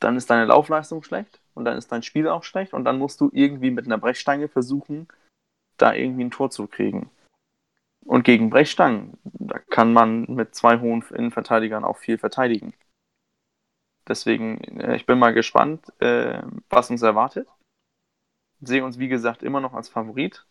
[0.00, 3.20] Dann ist deine Laufleistung schlecht und dann ist dein Spiel auch schlecht und dann musst
[3.20, 5.08] du irgendwie mit einer Brechstange versuchen,
[5.78, 7.10] da irgendwie ein Tor zu kriegen.
[8.04, 12.74] Und gegen Brechstangen, da kann man mit zwei hohen Innenverteidigern auch viel verteidigen.
[14.06, 17.48] Deswegen, äh, ich bin mal gespannt, äh, was uns erwartet.
[18.60, 20.46] Sehe uns, wie gesagt, immer noch als Favorit.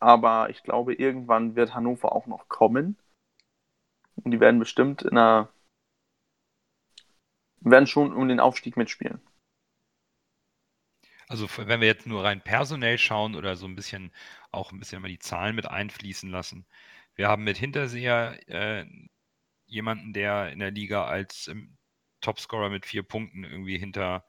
[0.00, 2.96] Aber ich glaube, irgendwann wird Hannover auch noch kommen.
[4.16, 5.48] Und die werden bestimmt in einer.
[7.60, 9.20] werden schon um den Aufstieg mitspielen.
[11.28, 14.12] Also wenn wir jetzt nur rein personell schauen oder so ein bisschen
[14.50, 16.66] auch ein bisschen mal die Zahlen mit einfließen lassen.
[17.14, 18.86] Wir haben mit Hinterseher äh,
[19.66, 21.76] jemanden, der in der Liga als ähm,
[22.20, 24.24] Topscorer mit vier Punkten irgendwie hinter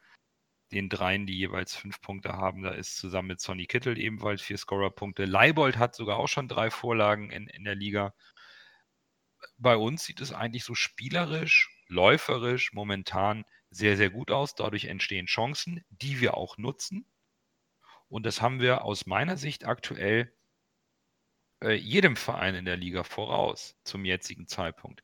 [0.71, 2.63] den dreien, die jeweils fünf Punkte haben.
[2.63, 5.25] Da ist zusammen mit Sonny Kittel ebenfalls vier Scorerpunkte.
[5.25, 8.13] Leibold hat sogar auch schon drei Vorlagen in, in der Liga.
[9.57, 14.55] Bei uns sieht es eigentlich so spielerisch, läuferisch momentan sehr, sehr gut aus.
[14.55, 17.05] Dadurch entstehen Chancen, die wir auch nutzen.
[18.07, 20.33] Und das haben wir aus meiner Sicht aktuell
[21.61, 25.03] äh, jedem Verein in der Liga voraus zum jetzigen Zeitpunkt.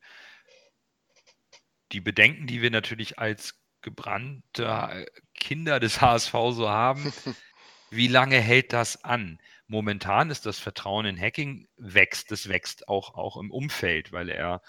[1.92, 7.14] Die Bedenken, die wir natürlich als gebrannte äh, Kinder des HSV so haben,
[7.92, 9.40] wie lange hält das an?
[9.68, 14.62] Momentan ist das Vertrauen in Hacking wächst, das wächst auch, auch im Umfeld, weil er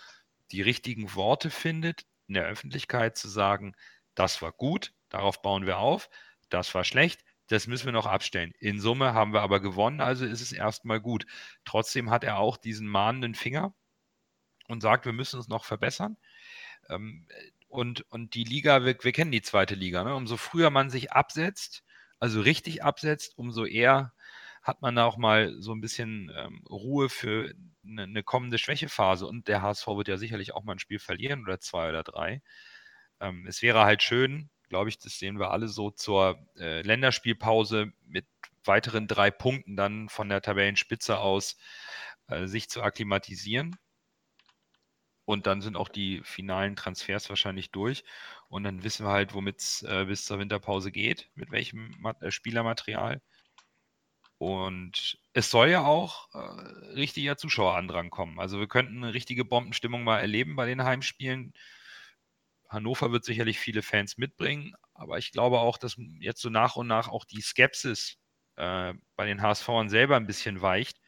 [0.53, 3.75] die richtigen Worte findet, in der Öffentlichkeit zu sagen,
[4.15, 6.09] das war gut, darauf bauen wir auf,
[6.49, 8.53] das war schlecht, das müssen wir noch abstellen.
[8.59, 11.27] In Summe haben wir aber gewonnen, also ist es erstmal gut.
[11.65, 13.75] Trotzdem hat er auch diesen mahnenden Finger
[14.69, 16.17] und sagt, wir müssen uns noch verbessern.
[16.89, 17.27] Ähm,
[17.69, 20.15] und, und die Liga, wir, wir kennen die zweite Liga, ne?
[20.15, 21.85] umso früher man sich absetzt,
[22.19, 24.13] also richtig absetzt, umso eher
[24.67, 27.55] hat man da auch mal so ein bisschen ähm, Ruhe für
[27.87, 29.27] eine, eine kommende Schwächephase.
[29.27, 32.43] Und der HSV wird ja sicherlich auch mal ein Spiel verlieren oder zwei oder drei.
[33.21, 37.93] Ähm, es wäre halt schön, glaube ich, das sehen wir alle so zur äh, Länderspielpause
[38.07, 38.27] mit
[38.65, 41.57] weiteren drei Punkten dann von der Tabellenspitze aus
[42.29, 43.77] äh, sich zu akklimatisieren.
[45.25, 48.05] Und dann sind auch die finalen Transfers wahrscheinlich durch.
[48.49, 52.21] Und dann wissen wir halt, womit es äh, bis zur Winterpause geht, mit welchem Mat
[52.23, 53.21] äh, Spielermaterial.
[54.39, 56.39] Und es soll ja auch äh,
[56.95, 58.39] richtiger Zuschauerandrang kommen.
[58.39, 61.55] Also wir könnten eine richtige Bombenstimmung mal erleben bei den Heimspielen.
[62.69, 66.87] Hannover wird sicherlich viele Fans mitbringen, aber ich glaube auch, dass jetzt so nach und
[66.89, 68.19] nach auch die Skepsis
[68.57, 71.01] äh, bei den HSVern selber ein bisschen weicht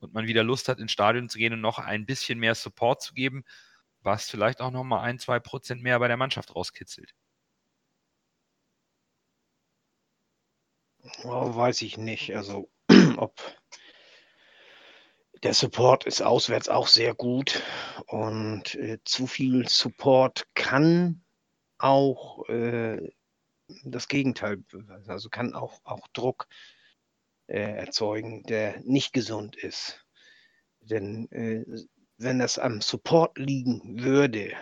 [0.00, 3.02] und man wieder Lust hat, ins Stadion zu gehen und noch ein bisschen mehr Support
[3.02, 3.44] zu geben,
[4.00, 7.14] was vielleicht auch nochmal ein, zwei Prozent mehr bei der Mannschaft rauskitzelt.
[11.24, 12.34] Oh, weiß ich nicht.
[12.34, 12.70] Also,
[13.16, 13.34] ob
[15.42, 17.62] der Support ist auswärts auch sehr gut
[18.06, 21.22] und äh, zu viel Support kann
[21.78, 23.12] auch äh,
[23.84, 24.64] das Gegenteil,
[25.06, 26.48] also kann auch, auch Druck
[27.46, 30.04] äh, erzeugen, der nicht gesund ist.
[30.80, 31.64] Denn äh,
[32.16, 34.52] wenn das am Support liegen würde,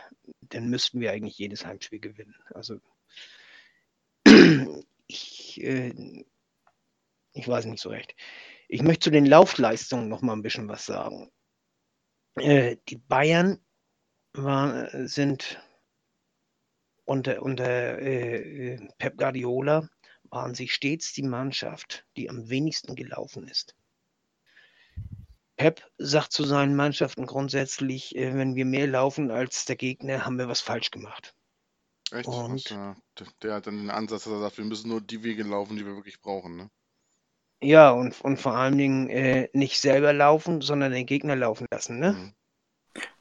[0.40, 2.36] dann müssten wir eigentlich jedes Heimspiel gewinnen.
[2.52, 2.80] Also
[5.06, 6.24] ich, äh,
[7.36, 8.14] ich weiß nicht so recht.
[8.68, 11.30] Ich möchte zu den Laufleistungen noch mal ein bisschen was sagen.
[12.36, 13.64] Äh, die Bayern
[14.32, 15.60] war, sind
[17.04, 19.88] unter, unter äh, Pep Guardiola
[20.30, 23.76] waren sie stets die Mannschaft, die am wenigsten gelaufen ist.
[25.56, 30.38] Pep sagt zu seinen Mannschaften grundsätzlich, äh, wenn wir mehr laufen als der Gegner, haben
[30.38, 31.34] wir was falsch gemacht.
[32.10, 32.28] Echt?
[32.28, 35.22] Und- ja, der, der hat dann den Ansatz, dass er sagt, wir müssen nur die
[35.22, 36.56] Wege laufen, die wir wirklich brauchen.
[36.56, 36.70] Ne?
[37.62, 41.98] Ja, und, und vor allen Dingen äh, nicht selber laufen, sondern den Gegner laufen lassen.
[41.98, 42.12] Ne?
[42.12, 42.32] Mhm.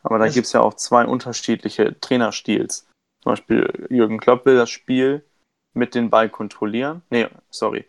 [0.04, 2.88] Aber da gibt es ja auch zwei unterschiedliche Trainerstils.
[3.24, 5.26] Zum Beispiel Jürgen Klopp will das Spiel
[5.74, 7.02] mit dem Ball kontrollieren.
[7.10, 7.86] Nee, sorry.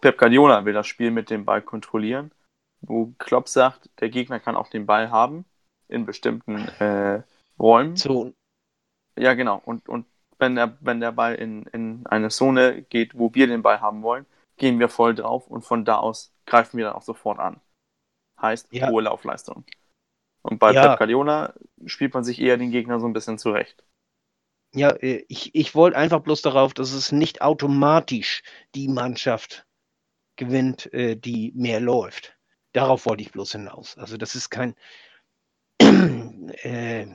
[0.00, 2.32] Pep Guardiola will das Spiel mit dem Ball kontrollieren,
[2.80, 5.44] wo Klopp sagt, der Gegner kann auch den Ball haben
[5.88, 7.22] in bestimmten äh,
[7.58, 7.96] Räumen.
[7.96, 8.32] So,
[9.16, 9.62] Ja, genau.
[9.64, 10.06] Und, und
[10.38, 14.02] wenn, der, wenn der Ball in, in eine Zone geht, wo wir den Ball haben
[14.02, 14.26] wollen,
[14.60, 17.60] gehen wir voll drauf und von da aus greifen wir dann auch sofort an.
[18.40, 18.88] heißt Ja.
[18.88, 19.64] hohe Laufleistung.
[20.42, 20.88] Und bei Ja.
[20.88, 21.54] Pep Guardiola
[21.86, 23.84] spielt man sich eher den Gegner so ein bisschen zurecht.
[24.72, 28.42] Ja, äh, ich, ich wollte einfach bloß darauf, dass es nicht automatisch
[28.74, 29.66] die Mannschaft
[30.36, 32.36] gewinnt, äh, die mehr läuft.
[32.72, 33.98] Darauf wollte ich bloß hinaus.
[33.98, 34.74] Also das ist kein,
[35.78, 37.06] äh,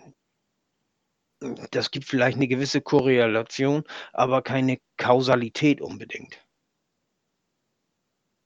[1.72, 6.45] das gibt vielleicht eine gewisse Korrelation, aber keine Kausalität unbedingt.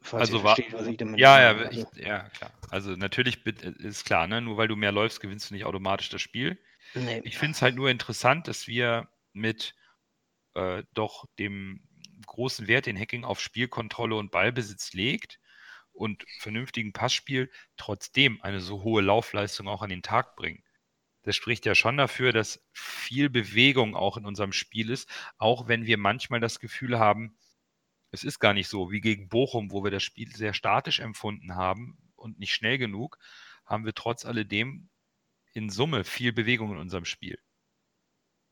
[0.02, 2.52] Falls Also ihr wa- versteht, was ich damit Ja, ja, Also, ich, ja, klar.
[2.70, 4.42] Also natürlich ist klar, ne?
[4.42, 6.58] nur weil du mehr läufst, gewinnst du nicht automatisch das Spiel.
[6.96, 7.24] nee.
[7.24, 9.76] Ich finde es halt nur interessant, dass wir mit
[10.56, 11.82] äh, doch dem
[12.26, 15.40] großen Wert, den Hacking auf Spielkontrolle und Ballbesitz legt
[15.94, 20.64] und vernünftigen Passspiel trotzdem eine so hohe Laufleistung auch an den Tag bringen.
[21.24, 25.86] Das spricht ja schon dafür, dass viel Bewegung auch in unserem Spiel ist, auch wenn
[25.86, 27.38] wir manchmal das Gefühl haben,
[28.12, 31.56] es ist gar nicht so wie gegen Bochum, wo wir das Spiel sehr statisch empfunden
[31.56, 33.18] haben und nicht schnell genug,
[33.66, 34.90] haben wir trotz alledem
[35.54, 37.40] in Summe viel Bewegung in unserem Spiel.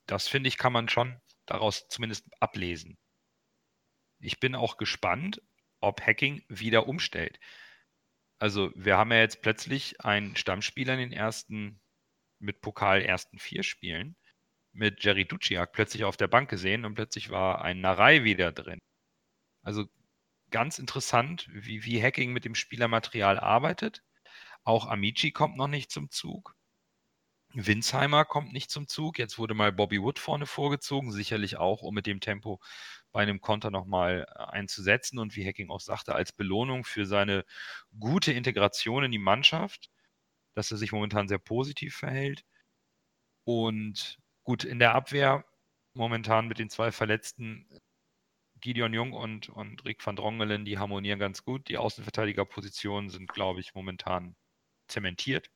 [0.05, 2.97] Das finde ich, kann man schon daraus zumindest ablesen.
[4.19, 5.41] Ich bin auch gespannt,
[5.79, 7.39] ob Hacking wieder umstellt.
[8.39, 11.81] Also, wir haben ja jetzt plötzlich einen Stammspieler in den ersten,
[12.39, 14.15] mit Pokal ersten vier Spielen,
[14.71, 18.79] mit Jerry Duciak plötzlich auf der Bank gesehen und plötzlich war ein Narei wieder drin.
[19.67, 19.83] Also
[20.49, 24.01] ganz interessant, wie, wie Hacking mit dem Spielermaterial arbeitet.
[24.63, 26.55] Auch Amici kommt noch nicht zum Zug.
[27.53, 29.19] Winsheimer kommt nicht zum Zug.
[29.19, 32.61] Jetzt wurde mal Bobby Wood vorne vorgezogen, sicherlich auch, um mit dem Tempo
[33.11, 37.43] bei einem Konter nochmal einzusetzen und wie Hacking auch sagte, als Belohnung für seine
[37.99, 39.89] gute Integration in die Mannschaft,
[40.53, 42.45] dass er sich momentan sehr positiv verhält.
[43.43, 45.43] Und gut, in der Abwehr
[45.93, 47.67] momentan mit den zwei Verletzten
[48.61, 51.67] Gideon Jung und, und Rick van Drongelen, die harmonieren ganz gut.
[51.69, 54.35] Die Außenverteidigerpositionen sind, glaube ich, momentan
[54.87, 55.49] zementiert.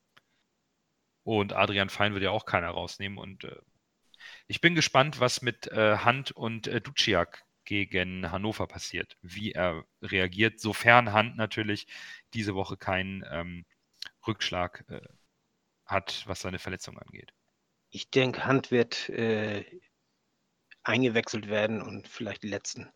[1.24, 3.18] Und Adrian Fein wird ja auch keiner rausnehmen.
[3.18, 3.56] Und äh,
[4.48, 9.86] ich bin gespannt, was mit äh, Hand und äh, Duciak gegen Hannover passiert, wie er
[10.02, 11.88] reagiert, sofern Hand natürlich
[12.34, 13.66] diese Woche keinen ähm,
[14.26, 15.02] Rückschlag äh,
[15.86, 17.34] hat, was seine Verletzung angeht.
[17.90, 19.66] Ich denke, Hand wird äh,
[20.84, 22.92] eingewechselt werden und vielleicht die letzten,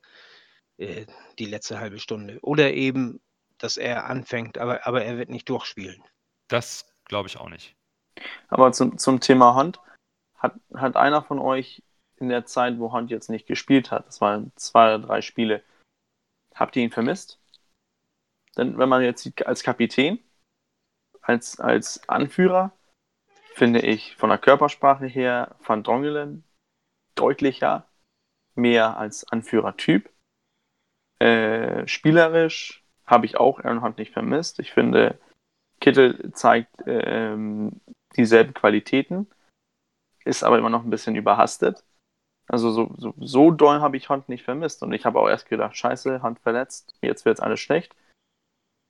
[0.77, 1.05] äh,
[1.39, 2.39] die letzte halbe Stunde.
[2.41, 3.21] Oder eben,
[3.57, 6.03] dass er anfängt, aber, aber er wird nicht durchspielen.
[6.47, 7.75] Das glaube ich auch nicht.
[8.47, 9.79] Aber zum, zum Thema Hand,
[10.35, 11.83] hat, hat einer von euch
[12.17, 15.63] in der Zeit, wo Hand jetzt nicht gespielt hat, das waren zwei oder drei Spiele,
[16.53, 17.39] habt ihr ihn vermisst?
[18.57, 20.19] Denn wenn man jetzt sieht, als Kapitän,
[21.21, 22.71] als, als Anführer,
[23.53, 26.44] finde ich von der Körpersprache her Van Drongelen
[27.15, 27.87] deutlicher,
[28.55, 30.09] mehr als Anführertyp.
[31.19, 34.59] Äh, spielerisch habe ich auch Aaron Hunt nicht vermisst.
[34.59, 35.19] Ich finde,
[35.79, 37.81] Kittel zeigt ähm,
[38.15, 39.27] dieselben Qualitäten,
[40.23, 41.83] ist aber immer noch ein bisschen überhastet.
[42.47, 44.83] Also so, so, so doll habe ich Hunt nicht vermisst.
[44.83, 47.95] Und ich habe auch erst gedacht, scheiße, Hunt verletzt, jetzt wird es alles schlecht.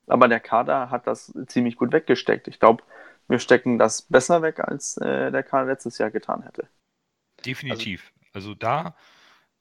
[0.06, 2.48] Aber der Kader hat das ziemlich gut weggesteckt.
[2.48, 2.84] Ich glaube,
[3.28, 6.68] wir stecken das besser weg, als äh, der Kader letztes Jahr getan hätte.
[7.44, 8.12] Definitiv.
[8.36, 8.96] Also, da,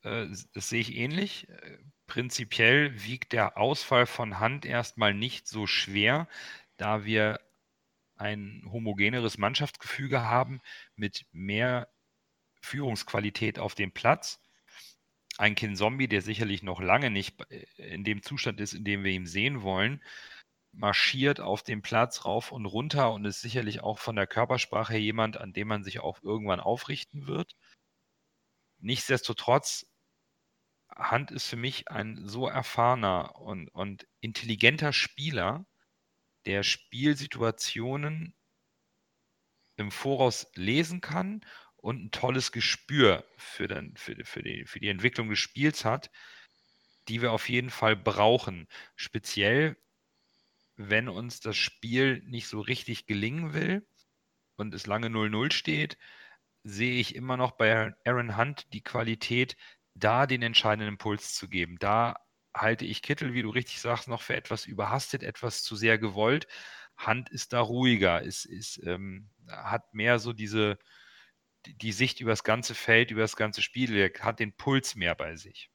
[0.03, 1.47] äh, das sehe ich ähnlich.
[1.47, 6.27] Äh, Prinzipiell wiegt der Ausfall von Hand erstmal nicht so schwer,
[6.77, 7.39] da wir
[8.17, 10.61] ein homogeneres Mannschaftsgefüge haben
[10.97, 11.87] mit mehr
[12.61, 14.41] Führungsqualität auf dem Platz.
[15.37, 19.05] Ein Kin Zombie, der sicherlich noch lange nicht äh, in dem Zustand ist, in dem
[19.05, 20.03] wir ihn sehen wollen,
[20.73, 25.37] marschiert auf dem Platz rauf und runter und ist sicherlich auch von der Körpersprache jemand,
[25.37, 27.55] an dem man sich auch irgendwann aufrichten wird.
[28.85, 29.87] Nichtsdestotrotz,
[30.95, 35.65] Hand ist für mich ein so erfahrener und, und intelligenter Spieler,
[36.45, 38.35] der Spielsituationen
[39.77, 41.43] im Voraus lesen kann
[41.77, 46.11] und ein tolles Gespür für, den, für, für, die, für die Entwicklung des Spiels hat,
[47.07, 48.67] die wir auf jeden Fall brauchen.
[48.95, 49.77] Speziell,
[50.75, 53.87] wenn uns das Spiel nicht so richtig gelingen will
[54.57, 55.97] und es lange 0-0 steht,
[56.65, 59.55] sehe ich immer noch bei Aaron Hunt die Qualität,
[59.93, 61.77] da den entscheidenden Impuls zu geben.
[61.79, 62.15] Da
[62.53, 66.47] halte ich Kittel, wie du richtig sagst, noch für etwas überhastet, etwas zu sehr gewollt.
[66.97, 70.77] Hand ist da ruhiger, ist, ist, ähm, hat mehr so diese
[71.65, 74.95] die, die Sicht über das ganze Feld, über das ganze Spiel, er hat den Puls
[74.95, 75.69] mehr bei sich.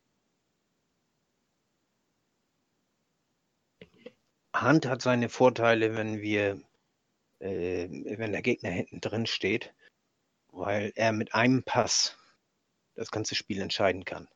[4.54, 6.60] Hand hat seine Vorteile, wenn wir,
[7.40, 7.88] äh,
[8.18, 9.74] wenn der Gegner hinten drin steht,
[10.52, 12.16] weil er mit einem Pass
[12.94, 14.28] das ganze Spiel entscheiden kann.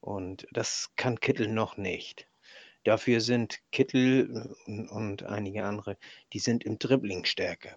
[0.00, 2.28] Und das kann Kittel noch nicht.
[2.84, 5.98] Dafür sind Kittel und, und einige andere,
[6.32, 7.76] die sind im Dribbling stärker.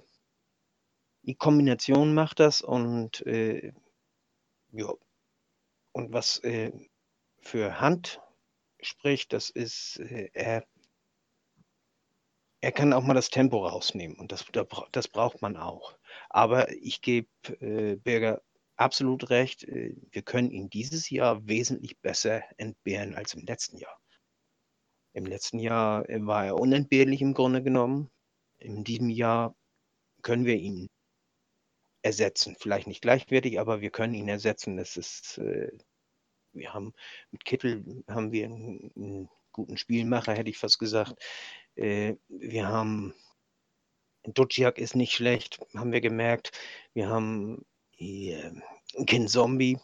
[1.23, 3.73] Die Kombination macht das und äh,
[4.71, 4.93] ja.
[5.91, 6.71] Und was äh,
[7.41, 8.21] für Hand
[8.81, 10.65] spricht, das ist, äh, er,
[12.61, 14.45] er kann auch mal das Tempo rausnehmen und das,
[14.91, 15.97] das braucht man auch.
[16.29, 17.27] Aber ich gebe
[17.61, 18.41] äh, Berger
[18.75, 23.97] absolut recht, äh, wir können ihn dieses Jahr wesentlich besser entbehren als im letzten Jahr.
[25.13, 28.09] Im letzten Jahr äh, war er unentbehrlich im Grunde genommen.
[28.57, 29.55] In diesem Jahr
[30.21, 30.89] können wir ihn
[32.01, 32.55] ersetzen.
[32.59, 34.77] Vielleicht nicht gleichwertig, aber wir können ihn ersetzen.
[34.77, 35.71] Das ist, äh,
[36.53, 36.93] wir haben
[37.31, 41.21] mit Kittel haben wir einen, einen, guten Spielmacher, hätte ich fast gesagt.
[41.79, 43.13] Äh, wir haben
[44.23, 46.51] Duciak ist nicht schlecht, haben wir gemerkt.
[46.93, 48.53] Wir haben hier,
[49.07, 49.79] Kin Zombie.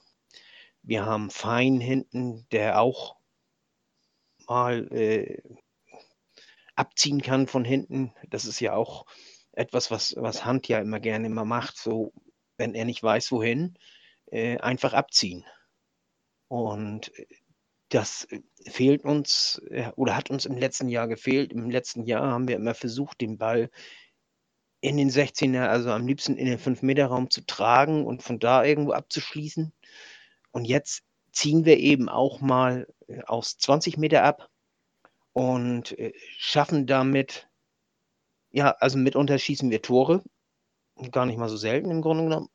[0.81, 3.15] Wir haben Fein hinten, der auch
[4.47, 5.41] mal äh,
[6.75, 8.13] abziehen kann von hinten.
[8.29, 9.05] Das ist ja auch
[9.53, 12.13] etwas, was, was Hand ja immer gerne immer macht, so
[12.57, 13.77] wenn er nicht weiß, wohin,
[14.25, 15.45] äh, einfach abziehen.
[16.49, 17.11] Und
[17.95, 18.27] das
[18.65, 21.53] fehlt uns äh, oder hat uns im letzten Jahr gefehlt.
[21.53, 23.69] Im letzten Jahr haben wir immer versucht, den Ball
[24.81, 28.91] in den 16er, also am liebsten in den 5-Meter-Raum zu tragen und von da irgendwo
[28.91, 29.73] abzuschließen.
[30.51, 34.49] Und jetzt ziehen wir eben auch mal äh, aus 20 Meter ab
[35.33, 37.47] und äh, schaffen damit
[38.55, 40.23] ja, also mitunter schießen wir Tore.
[41.11, 42.47] Gar nicht mal so selten im Grunde genommen.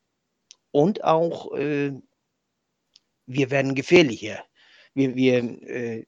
[0.71, 1.93] Und auch, äh,
[3.27, 4.43] wir werden gefährlicher.
[4.95, 5.39] Wir, wir,
[5.69, 6.07] äh,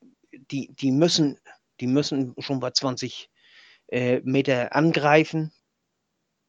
[0.51, 1.39] die, die, müssen,
[1.81, 3.31] die müssen schon bei 20
[3.89, 5.53] äh, Meter angreifen,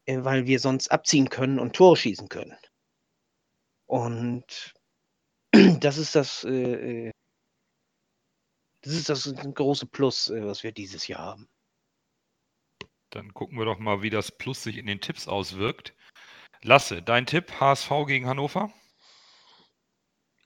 [0.05, 2.55] äh, weil wir sonst abziehen können und Tore schießen können.
[3.85, 4.73] Und
[5.79, 7.11] das ist das, äh, äh,
[8.81, 11.49] das ist das große Plus, was wir dieses Jahr haben.
[13.11, 15.93] Dann gucken wir doch mal, wie das Plus sich in den Tipps auswirkt.
[16.63, 18.73] Lasse, dein Tipp, HSV gegen Hannover?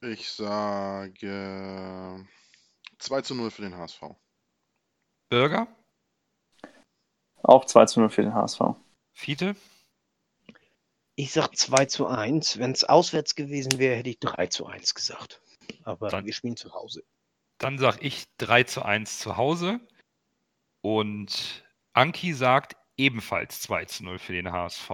[0.07, 2.25] Ich sage
[2.99, 4.03] 2 zu 0 für den HSV.
[5.29, 5.67] Bürger?
[7.43, 8.61] Auch 2 zu 0 für den HSV.
[9.13, 9.57] Fiete?
[11.15, 12.57] Ich sage 2 zu 1.
[12.57, 15.41] Wenn es auswärts gewesen wäre, hätte ich 3 zu 1 gesagt.
[15.83, 17.03] Aber dann, wir spielen zu Hause.
[17.57, 19.81] Dann sage ich 3 zu 1 zu Hause.
[20.81, 24.89] Und Anki sagt ebenfalls 2 zu 0 für den HSV.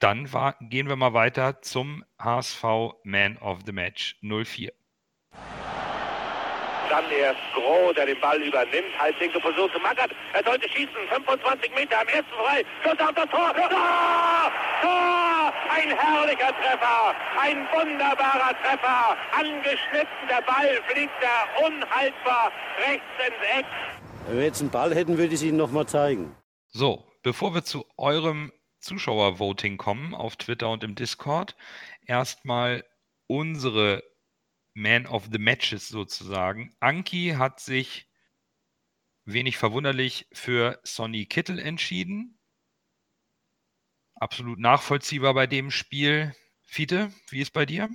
[0.00, 2.62] Dann war, gehen wir mal weiter zum HSV
[3.02, 4.72] Man of the Match 04.
[6.88, 10.12] Dann erst Groh, der den Ball übernimmt, halblinke Position zu Mackert.
[10.32, 12.64] Er sollte schießen, 25 Meter am ersten frei.
[12.82, 13.52] Schuss auf das Tor.
[13.54, 14.52] Tor!
[14.82, 15.52] Tor!
[15.68, 19.16] Ein herrlicher Treffer, ein wunderbarer Treffer.
[19.32, 22.52] Angeschnitten, der Ball fliegt da unhaltbar
[22.86, 23.66] rechts ins Eck.
[24.28, 26.36] Wenn wir jetzt einen Ball hätten, würde ich es Ihnen nochmal zeigen.
[26.68, 31.56] So, bevor wir zu eurem Zuschauervoting kommen auf Twitter und im Discord,
[32.06, 32.84] erstmal
[33.26, 34.02] unsere
[34.74, 36.74] Man of the Matches sozusagen.
[36.80, 38.08] Anki hat sich
[39.24, 42.38] wenig verwunderlich für Sonny Kittel entschieden.
[44.14, 46.34] Absolut nachvollziehbar bei dem Spiel.
[46.62, 47.88] Fiete, wie ist bei dir?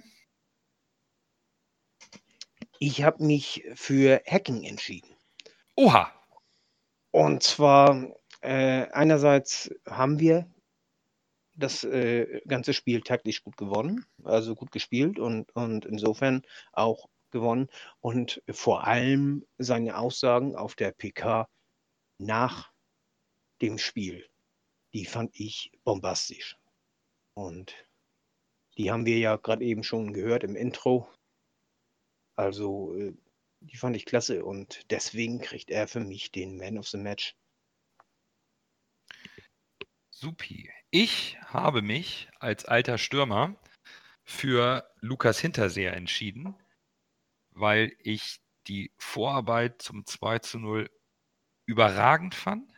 [2.80, 5.16] Ich habe mich für Hacking entschieden.
[5.76, 6.12] Oha,
[7.12, 10.53] und zwar äh, einerseits haben wir
[11.56, 17.70] das äh, ganze Spiel taktisch gut gewonnen, also gut gespielt und, und insofern auch gewonnen.
[18.00, 21.48] Und vor allem seine Aussagen auf der PK
[22.18, 22.72] nach
[23.62, 24.28] dem Spiel,
[24.94, 26.58] die fand ich bombastisch.
[27.36, 27.76] Und
[28.78, 31.08] die haben wir ja gerade eben schon gehört im Intro.
[32.36, 33.14] Also äh,
[33.60, 37.36] die fand ich klasse und deswegen kriegt er für mich den Man of the Match.
[40.10, 40.70] Supi.
[40.96, 43.56] Ich habe mich als alter Stürmer
[44.24, 46.56] für Lukas Hinterseher entschieden,
[47.50, 50.92] weil ich die Vorarbeit zum 2 zu 0
[51.66, 52.72] überragend fand.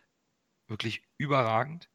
[0.67, 1.89] Wirklich überragend.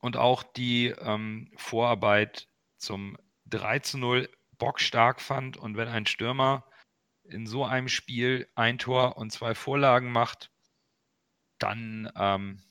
[0.00, 4.28] Und auch die ähm, Vorarbeit zum 3 zu 0
[4.58, 5.56] bockstark fand.
[5.56, 6.68] Und wenn ein Stürmer
[7.22, 10.50] in so einem Spiel ein Tor und zwei Vorlagen macht,
[11.60, 12.64] dann ähm,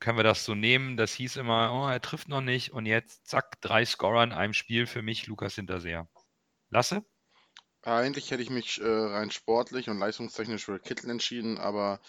[0.00, 0.96] können wir das so nehmen.
[0.96, 4.54] Das hieß immer, oh, er trifft noch nicht und jetzt zack, drei Scorer in einem
[4.54, 6.08] Spiel für mich, Lukas Hinterseher.
[6.70, 7.04] Lasse?
[7.82, 12.00] Eigentlich hätte ich mich äh, rein sportlich und leistungstechnisch für Kittel entschieden, aber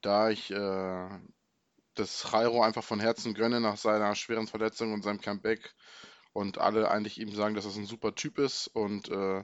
[0.00, 1.08] da ich äh,
[1.94, 5.74] das Jairo einfach von Herzen gönne nach seiner schweren Verletzung und seinem Comeback
[6.32, 9.42] und alle eigentlich ihm sagen, dass er ein super Typ ist und äh,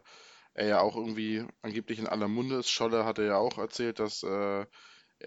[0.54, 2.70] er ja auch irgendwie angeblich in aller Munde ist.
[2.70, 4.66] Scholle hatte ja auch erzählt, dass äh,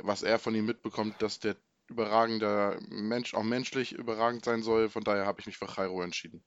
[0.02, 1.56] was er von ihm mitbekommt, dass der
[1.88, 4.90] überragender Mensch, auch menschlich überragend sein soll.
[4.90, 6.44] Von daher habe ich mich für Jairo entschieden.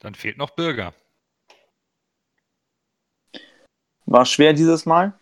[0.00, 0.94] Dann fehlt noch Bürger.
[4.06, 5.18] War schwer dieses Mal.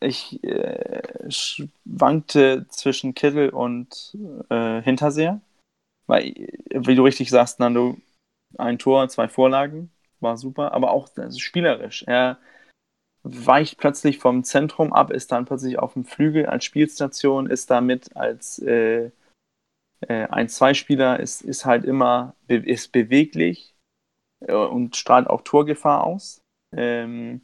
[0.00, 4.16] Ich äh, schwankte zwischen Kittel und
[4.48, 5.40] äh, Hinterseher.
[6.06, 6.34] Weil,
[6.70, 7.96] wie du richtig sagst, Nando,
[8.56, 12.04] ein Tor, zwei Vorlagen, war super, aber auch also spielerisch.
[12.06, 12.38] Er
[13.22, 18.16] weicht plötzlich vom Zentrum ab, ist dann plötzlich auf dem Flügel als Spielstation, ist damit
[18.16, 19.10] als äh,
[20.00, 23.74] äh, ein Zwei-Spieler, ist, ist halt immer be ist beweglich
[24.40, 26.40] äh, und strahlt auch Torgefahr aus.
[26.74, 27.42] Ähm,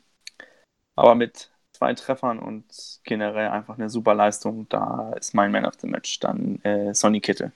[0.95, 5.74] aber mit zwei Treffern und generell einfach eine super Leistung, da ist mein Man of
[5.79, 7.53] the Match dann äh, Sonny Kittel.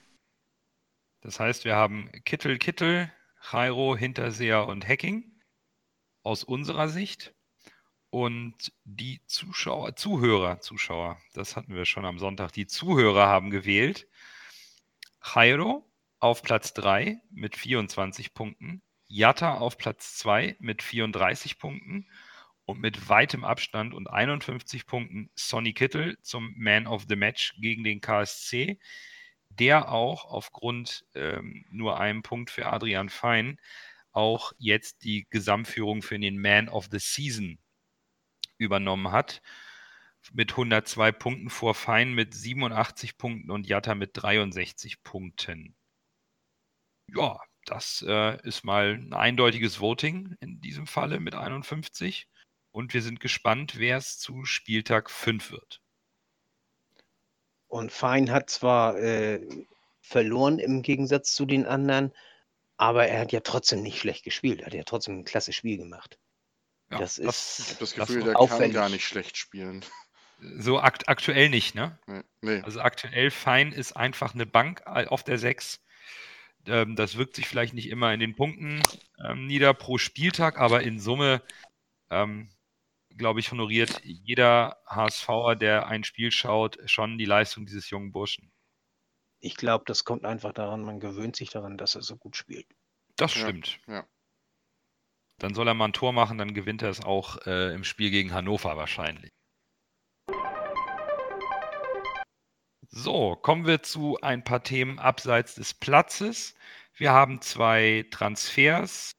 [1.21, 3.11] Das heißt, wir haben Kittel, Kittel,
[3.51, 5.23] Jairo, Hinterseher und Hacking
[6.23, 7.33] aus unserer Sicht.
[8.11, 14.05] Und die Zuschauer, Zuhörer, Zuschauer, das hatten wir schon am Sonntag, die Zuhörer haben gewählt.
[15.23, 15.89] Jairo
[16.19, 22.05] auf Platz 3 mit 24 Punkten, Jatta auf Platz 2 mit 34 Punkten
[22.65, 27.85] und mit weitem Abstand und 51 Punkten Sonny Kittel zum Man of the Match gegen
[27.85, 28.77] den KSC,
[29.47, 33.57] der auch aufgrund ähm, nur einem Punkt für Adrian Fein
[34.11, 37.57] auch jetzt die Gesamtführung für den Man of the Season
[38.61, 39.41] übernommen hat.
[40.33, 45.75] Mit 102 Punkten vor Fein mit 87 Punkten und Jatta mit 63 Punkten.
[47.07, 52.27] Ja, das äh, ist mal ein eindeutiges Voting in diesem Falle mit 51.
[52.71, 55.81] Und wir sind gespannt, wer es zu Spieltag 5 wird.
[57.67, 59.39] Und Fein hat zwar äh,
[60.01, 62.13] verloren im Gegensatz zu den anderen,
[62.77, 64.61] aber er hat ja trotzdem nicht schlecht gespielt.
[64.61, 66.17] Er hat ja trotzdem ein klasse Spiel gemacht.
[66.91, 69.83] Ja, das Ich ist habe das das Gefühl, noch der kann gar nicht schlecht spielen.
[70.59, 71.97] so akt aktuell nicht, ne?
[72.07, 72.21] Nee.
[72.41, 72.61] nee.
[72.63, 75.81] Also aktuell Fein ist einfach eine Bank äh, auf der 6.
[76.67, 78.81] Ähm, das wirkt sich vielleicht nicht immer in den Punkten
[79.23, 81.41] ähm, nieder pro Spieltag, aber in Summe,
[82.09, 82.49] ähm,
[83.17, 88.51] glaube ich, honoriert jeder HSVer, der ein Spiel schaut, schon die Leistung dieses jungen Burschen.
[89.39, 92.67] Ich glaube, das kommt einfach daran, man gewöhnt sich daran, dass er so gut spielt.
[93.15, 93.79] Das Ja, stimmt.
[93.87, 94.05] ja.
[95.41, 98.11] Dann soll er mal ein Tor machen, dann gewinnt er es auch äh, im Spiel
[98.11, 99.31] gegen Hannover wahrscheinlich.
[102.89, 106.53] So, kommen wir zu ein paar Themen abseits des Platzes.
[106.93, 109.13] Wir haben zwei Transfers.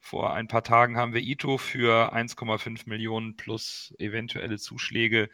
[0.00, 5.28] Vor ein paar Tagen haben wir Ito für 1,5 Millionen plus eventuelle Zuschläge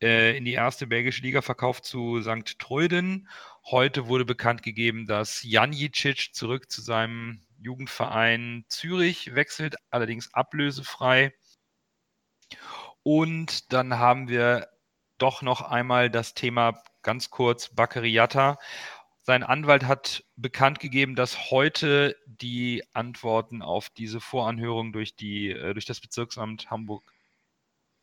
[0.00, 2.60] äh, in die erste belgische Liga verkauft zu St.
[2.60, 3.28] Treuden.
[3.64, 11.32] Heute wurde bekannt gegeben, dass Janjicic zurück zu seinem Jugendverein Zürich wechselt, allerdings ablösefrei.
[13.02, 14.68] Und dann haben wir
[15.18, 18.58] doch noch einmal das Thema ganz kurz Bakariata.
[19.22, 25.74] Sein Anwalt hat bekannt gegeben, dass heute die Antworten auf diese Voranhörung durch, die, äh,
[25.74, 27.11] durch das Bezirksamt Hamburg,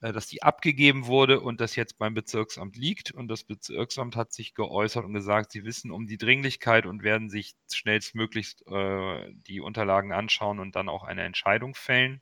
[0.02, 3.12] dass die abgegeben wurde und das jetzt beim Bezirksamt liegt.
[3.12, 7.30] Und das Bezirksamt hat sich geäußert und gesagt, sie wissen um die Dringlichkeit und werden
[7.30, 12.22] sich schnellstmöglichst äh, die Unterlagen anschauen und dann auch eine Entscheidung fällen.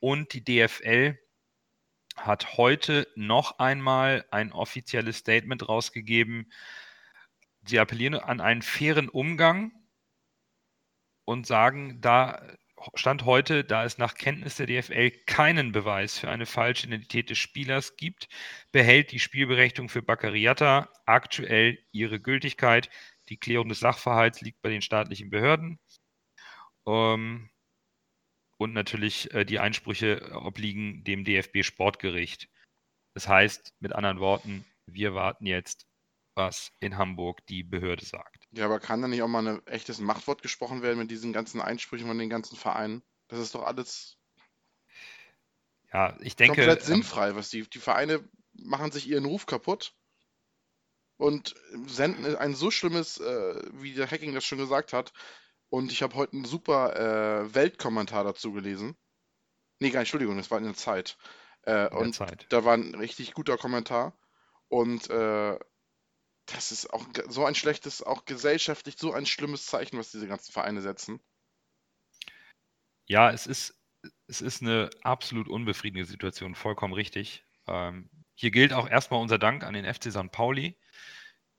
[0.00, 1.18] Und die DFL
[2.16, 6.52] hat heute noch einmal ein offizielles Statement rausgegeben.
[7.66, 9.72] Sie appellieren an einen fairen Umgang
[11.24, 12.42] und sagen, da
[12.94, 17.38] Stand heute, da es nach Kenntnis der DFL keinen Beweis für eine falsche Identität des
[17.38, 18.28] Spielers gibt,
[18.72, 22.90] behält die Spielberechtigung für Baccariata aktuell ihre Gültigkeit.
[23.28, 25.78] Die Klärung des Sachverhalts liegt bei den staatlichen Behörden.
[26.86, 27.50] Ähm,
[28.58, 32.48] und natürlich äh, die Einsprüche obliegen dem DFB Sportgericht.
[33.14, 35.86] Das heißt, mit anderen Worten, wir warten jetzt,
[36.34, 38.43] was in Hamburg die Behörde sagt.
[38.56, 41.60] Ja, aber kann da nicht auch mal ein echtes Machtwort gesprochen werden mit diesen ganzen
[41.60, 43.02] Einsprüchen von den ganzen Vereinen?
[43.26, 44.16] Das ist doch alles
[45.92, 49.94] Ja, ich denke, komplett ähm, sinnfrei, was die, die Vereine machen sich ihren Ruf kaputt
[51.16, 51.54] und
[51.86, 55.12] senden ein so schlimmes, äh, wie der Hacking das schon gesagt hat.
[55.68, 58.96] Und ich habe heute einen super äh, Weltkommentar dazu gelesen.
[59.80, 61.16] Nee, gar nicht, Entschuldigung, das war in der Zeit.
[61.62, 62.46] Äh, in der und Zeit.
[62.50, 64.16] da war ein richtig guter Kommentar.
[64.68, 65.58] Und äh,
[66.46, 70.52] das ist auch so ein schlechtes, auch gesellschaftlich so ein schlimmes Zeichen, was diese ganzen
[70.52, 71.20] Vereine setzen.
[73.06, 73.78] Ja, es ist,
[74.26, 77.44] es ist eine absolut unbefriedigende Situation, vollkommen richtig.
[77.66, 80.30] Ähm, hier gilt auch erstmal unser Dank an den FC St.
[80.32, 80.76] Pauli,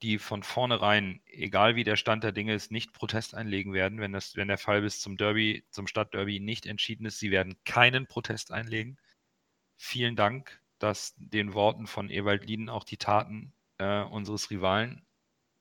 [0.02, 4.12] die von vornherein, egal wie der Stand der Dinge ist, nicht Protest einlegen werden, wenn,
[4.12, 7.20] das, wenn der Fall bis zum Derby, zum Stadtderby nicht entschieden ist.
[7.20, 8.98] Sie werden keinen Protest einlegen.
[9.78, 15.06] Vielen Dank, dass den Worten von Ewald Lieden auch die Taten äh, unseres Rivalen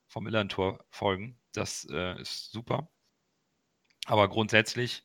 [0.07, 1.41] vom Illantor folgen.
[1.53, 2.89] Das äh, ist super.
[4.07, 5.05] Aber grundsätzlich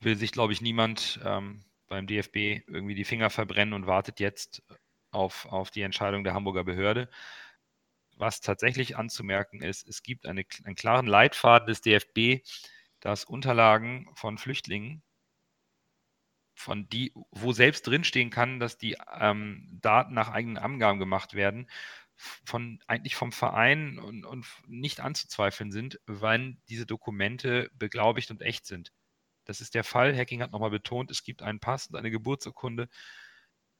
[0.00, 4.62] will sich, glaube ich, niemand ähm, beim DFB irgendwie die Finger verbrennen und wartet jetzt
[5.10, 7.08] auf, auf die Entscheidung der Hamburger Behörde.
[8.16, 12.44] Was tatsächlich anzumerken ist, es gibt eine, einen klaren Leitfaden des DFB,
[13.00, 15.02] dass Unterlagen von Flüchtlingen,
[16.56, 21.68] von die, wo selbst drinstehen kann, dass die ähm, Daten nach eigenen Angaben gemacht werden,
[22.16, 28.66] von eigentlich vom Verein und, und nicht anzuzweifeln sind, wann diese Dokumente beglaubigt und echt
[28.66, 28.92] sind.
[29.44, 30.16] Das ist der Fall.
[30.16, 32.88] Hacking hat nochmal betont, es gibt einen Pass und eine Geburtsurkunde.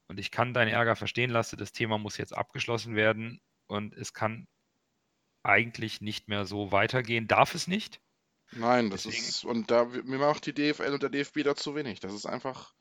[0.06, 1.56] Und ich kann deinen Ärger verstehen lassen.
[1.56, 4.46] Das Thema muss jetzt abgeschlossen werden und es kann
[5.42, 7.26] eigentlich nicht mehr so weitergehen.
[7.26, 8.00] Darf es nicht?
[8.52, 9.24] Nein, das Deswegen.
[9.24, 12.00] ist, und da mir macht die DFL und der DFB da zu wenig.
[12.00, 12.72] Das ist einfach.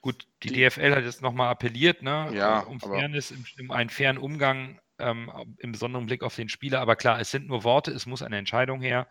[0.00, 2.30] Gut, die, die DFL hat jetzt nochmal appelliert, ne?
[2.32, 6.80] Ja, um Fairness, um einen fairen Umgang ähm, im besonderen Blick auf den Spieler.
[6.80, 9.08] Aber klar, es sind nur Worte, es muss eine Entscheidung her.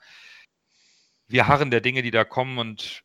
[1.27, 3.03] Wir harren der Dinge, die da kommen und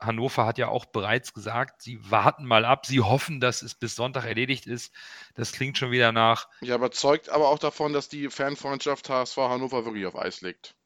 [0.00, 3.94] Hannover hat ja auch bereits gesagt, sie warten mal ab, sie hoffen, dass es bis
[3.94, 4.92] Sonntag erledigt ist.
[5.34, 6.48] Das klingt schon wieder nach.
[6.60, 10.76] Ja, aber zeugt aber auch davon, dass die Fanfreundschaft HSV Hannover wirklich auf Eis liegt.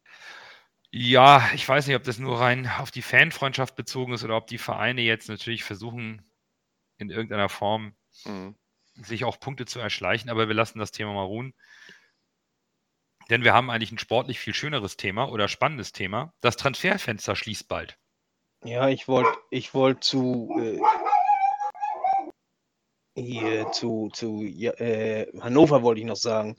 [0.90, 4.46] Ja, ich weiß nicht, ob das nur rein auf die Fanfreundschaft bezogen ist oder ob
[4.46, 6.22] die Vereine jetzt natürlich versuchen,
[6.96, 8.56] in irgendeiner Form mhm.
[8.94, 11.54] sich auch Punkte zu erschleichen, aber wir lassen das Thema mal ruhen.
[13.28, 16.32] Denn wir haben eigentlich ein sportlich viel schöneres Thema oder spannendes Thema.
[16.40, 17.98] Das Transferfenster schließt bald.
[18.64, 20.80] Ja, ich wollte ich wollt zu, äh,
[23.14, 26.56] hier zu, zu ja, äh, Hannover wollte ich noch sagen,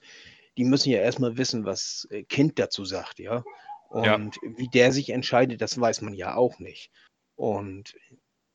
[0.57, 3.43] die müssen ja erstmal wissen, was äh, Kind dazu sagt, ja.
[3.89, 4.41] Und ja.
[4.41, 6.91] wie der sich entscheidet, das weiß man ja auch nicht.
[7.35, 7.95] Und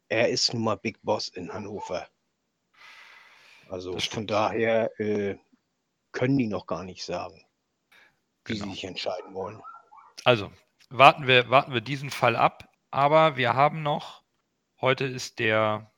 [0.08, 2.08] er ist nun mal Big Boss in Hannover.
[3.68, 5.36] Also von daher äh,
[6.12, 7.44] können die noch gar nicht sagen,
[8.44, 8.66] wie genau.
[8.66, 9.60] sie sich entscheiden wollen.
[10.24, 10.52] Also
[10.88, 12.70] warten wir, warten wir diesen Fall ab.
[12.90, 14.22] Aber wir haben noch,
[14.80, 15.92] heute ist der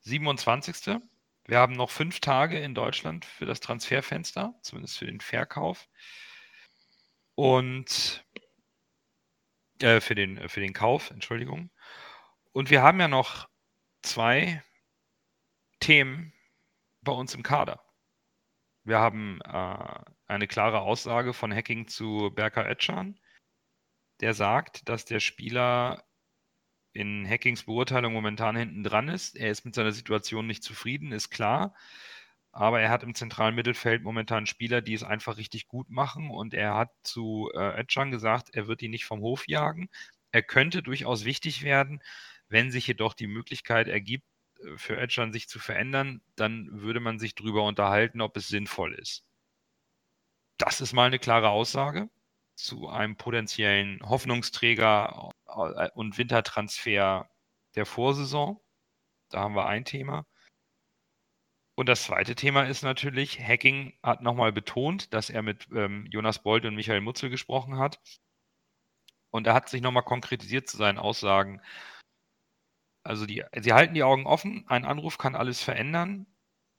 [0.00, 1.00] 27.
[1.46, 5.88] Wir haben noch fünf Tage in Deutschland für das Transferfenster, zumindest für den Verkauf.
[7.36, 8.23] Und
[9.80, 11.70] äh, für, den, für den Kauf, Entschuldigung.
[12.52, 13.48] Und wir haben ja noch
[14.02, 14.62] zwei
[15.80, 16.32] Themen
[17.02, 17.82] bei uns im Kader.
[18.84, 23.18] Wir haben äh, eine klare Aussage von Hacking zu Berker Etschan
[24.20, 26.04] der sagt, dass der Spieler
[26.92, 29.36] in Hackings Beurteilung momentan hinten dran ist.
[29.36, 31.74] Er ist mit seiner Situation nicht zufrieden, ist klar.
[32.54, 36.30] Aber er hat im zentralen Mittelfeld momentan Spieler, die es einfach richtig gut machen.
[36.30, 39.88] Und er hat zu äh, Özcan gesagt, er wird ihn nicht vom Hof jagen.
[40.30, 42.00] Er könnte durchaus wichtig werden.
[42.48, 44.24] Wenn sich jedoch die Möglichkeit ergibt,
[44.64, 48.94] äh, für Özcan sich zu verändern, dann würde man sich darüber unterhalten, ob es sinnvoll
[48.94, 49.24] ist.
[50.56, 52.08] Das ist mal eine klare Aussage
[52.54, 57.28] zu einem potenziellen Hoffnungsträger äh, und Wintertransfer
[57.74, 58.60] der Vorsaison.
[59.30, 60.24] Da haben wir ein Thema.
[61.76, 66.42] Und das zweite Thema ist natürlich, Hacking hat nochmal betont, dass er mit ähm, Jonas
[66.42, 68.00] Bold und Michael Mutzel gesprochen hat.
[69.30, 71.60] Und er hat sich nochmal konkretisiert zu seinen Aussagen.
[73.02, 76.26] Also die, sie halten die Augen offen, ein Anruf kann alles verändern.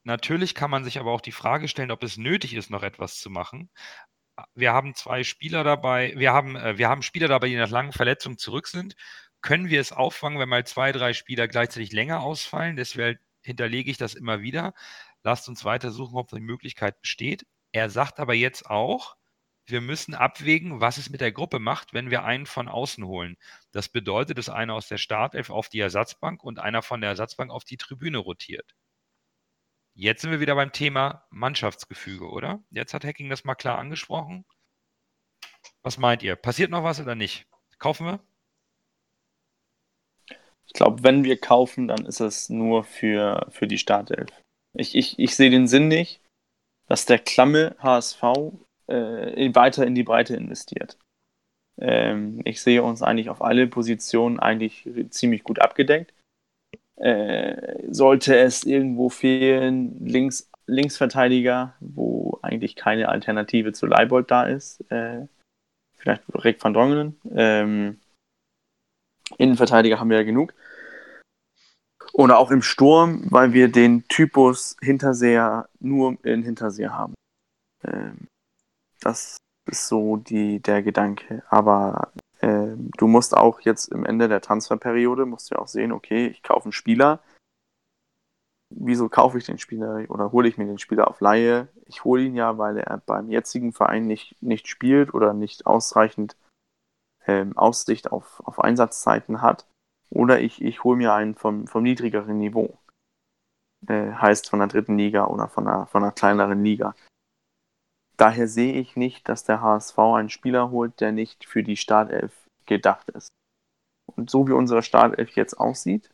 [0.03, 3.19] Natürlich kann man sich aber auch die Frage stellen, ob es nötig ist, noch etwas
[3.19, 3.69] zu machen
[4.53, 7.93] wir haben zwei Spieler dabei, wir haben, äh, wir haben Spieler dabei, die nach langen
[7.93, 8.95] Verletzungen zurück sind.
[9.41, 12.75] Können wir es auffangen, wenn mal zwei, drei Spieler gleichzeitig länger ausfallen?
[12.75, 14.73] Deswegen hinterlege ich das immer wieder.
[15.23, 17.45] Lasst uns weiter suchen, ob die Möglichkeit besteht.
[17.71, 19.15] Er sagt aber jetzt auch,
[19.67, 23.37] wir müssen abwägen, was es mit der Gruppe macht, wenn wir einen von außen holen.
[23.71, 27.51] Das bedeutet, dass einer aus der Startelf auf die Ersatzbank und einer von der Ersatzbank
[27.51, 28.75] auf die Tribüne rotiert.
[29.95, 32.63] Jetzt sind wir wieder beim Thema Mannschaftsgefüge, oder?
[32.69, 34.45] Jetzt hat Hacking das mal klar angesprochen.
[35.81, 36.35] Was meint ihr?
[36.35, 37.47] Passiert noch was oder nicht?
[37.79, 38.19] Kaufen wir?
[40.67, 44.29] Ich glaube, wenn wir kaufen, dann ist es nur für, für die Startelf.
[44.77, 46.21] Ich, ich, ich sehe den Sinn nicht,
[46.87, 48.23] dass der klamme HSV
[48.87, 50.97] äh, weiter in die Breite investiert.
[51.79, 56.13] Ähm, ich sehe uns eigentlich auf alle Positionen eigentlich ziemlich gut abgedeckt.
[56.97, 64.79] Äh, sollte es irgendwo fehlen, links, Linksverteidiger, wo eigentlich keine Alternative zu Leibold da ist,
[64.91, 65.27] äh,
[65.97, 67.19] vielleicht Rick van Drongelen.
[67.31, 67.99] Ähm,
[69.37, 70.53] Innenverteidiger haben wir ja genug.
[72.13, 77.13] Oder auch im Sturm, weil wir den Typus Hinterseher nur in Hinterseher haben.
[77.83, 78.27] Ähm,
[79.01, 81.43] das ist so die, der Gedanke.
[81.49, 82.11] Aber
[82.41, 86.43] ähm, du musst auch jetzt im Ende der Transferperiode, musst du auch sehen, okay, ich
[86.43, 87.19] kaufe einen Spieler.
[88.69, 91.67] Wieso kaufe ich den Spieler oder hole ich mir den Spieler auf Laie?
[91.85, 96.35] Ich hole ihn ja, weil er beim jetzigen Verein nicht, nicht spielt oder nicht ausreichend
[97.27, 99.67] ähm, Aussicht auf, auf Einsatzzeiten hat.
[100.09, 102.77] Oder ich, ich hole mir einen vom, vom niedrigeren Niveau.
[103.87, 106.95] Äh, heißt von der dritten Liga oder von einer, von einer kleineren Liga.
[108.17, 112.47] Daher sehe ich nicht, dass der HSV einen Spieler holt, der nicht für die Startelf
[112.65, 113.29] gedacht ist.
[114.15, 116.13] Und so wie unsere Startelf jetzt aussieht,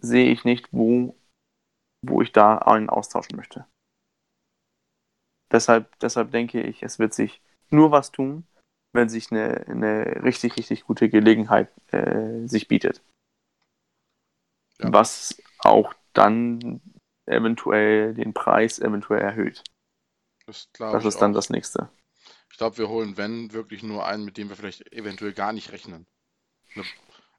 [0.00, 1.16] sehe ich nicht, wo,
[2.06, 3.66] wo ich da einen austauschen möchte.
[5.50, 7.40] Deshalb, deshalb denke ich, es wird sich
[7.70, 8.46] nur was tun,
[8.92, 13.02] wenn sich eine, eine richtig, richtig gute Gelegenheit äh, sich bietet.
[14.78, 14.92] Ja.
[14.92, 16.80] Was auch dann
[17.26, 19.62] eventuell den Preis eventuell erhöht.
[20.46, 21.90] Das, das ist dann das nächste.
[22.50, 25.72] Ich glaube, wir holen, wenn, wirklich nur einen, mit dem wir vielleicht eventuell gar nicht
[25.72, 26.06] rechnen.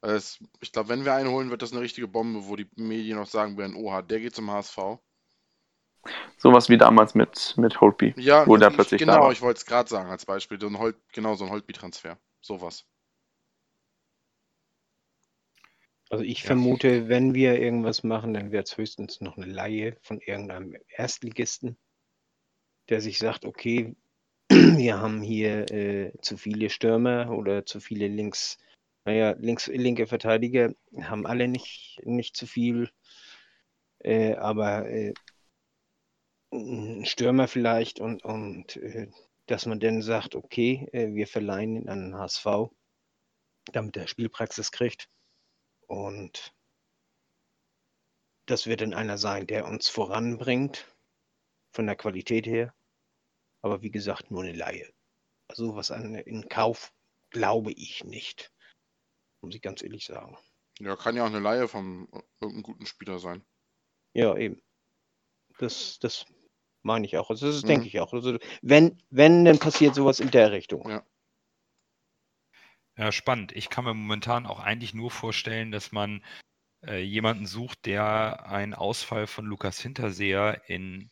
[0.00, 3.18] Also ich glaube, wenn wir einen holen, wird das eine richtige Bombe, wo die Medien
[3.18, 4.78] noch sagen werden, oha, der geht zum HSV.
[6.38, 8.14] Sowas wie damals mit, mit Holtby.
[8.16, 10.58] Ja, wo der plötzlich genau, da ich wollte es gerade sagen als Beispiel.
[10.60, 12.18] So ein Holt, genau, so ein Holtby-Transfer.
[12.40, 12.86] Sowas.
[16.10, 16.48] Also ich ja.
[16.48, 21.78] vermute, wenn wir irgendwas machen, dann wird es höchstens noch eine Laie von irgendeinem Erstligisten,
[22.88, 23.94] der sich sagt, okay,
[24.48, 28.58] wir haben hier äh, zu viele Stürmer oder zu viele links,
[29.04, 32.90] naja, links, linke Verteidiger, haben alle nicht, nicht zu viel,
[34.00, 35.14] äh, aber äh,
[36.52, 39.10] ein Stürmer vielleicht und, und äh,
[39.46, 42.70] dass man dann sagt, okay, äh, wir verleihen ihn an den HSV,
[43.72, 45.08] damit er Spielpraxis kriegt.
[45.86, 46.54] Und
[48.46, 50.86] das wird dann einer sein, der uns voranbringt,
[51.72, 52.74] von der Qualität her.
[53.62, 54.92] Aber wie gesagt, nur eine Laie.
[55.48, 56.92] Also was an in Kauf
[57.30, 58.52] glaube ich nicht.
[59.40, 60.36] Muss ich ganz ehrlich sagen.
[60.78, 62.08] Ja, kann ja auch eine Laie von
[62.40, 63.44] irgendeinem guten Spieler sein.
[64.14, 64.62] Ja, eben.
[65.58, 66.26] Das, das
[66.82, 67.30] meine ich auch.
[67.30, 67.68] Also das mhm.
[67.68, 68.12] denke ich auch.
[68.12, 70.88] Also wenn, wenn, dann passiert sowas in der Richtung.
[70.88, 71.04] Ja.
[72.96, 73.52] Ja, spannend.
[73.52, 76.22] Ich kann mir momentan auch eigentlich nur vorstellen, dass man
[76.86, 81.10] äh, jemanden sucht, der einen Ausfall von Lukas Hinterseher in,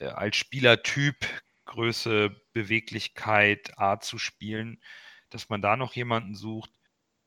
[0.00, 1.16] äh, als Spielertyp,
[1.64, 4.82] Größe, Beweglichkeit, Art zu spielen,
[5.30, 6.70] dass man da noch jemanden sucht,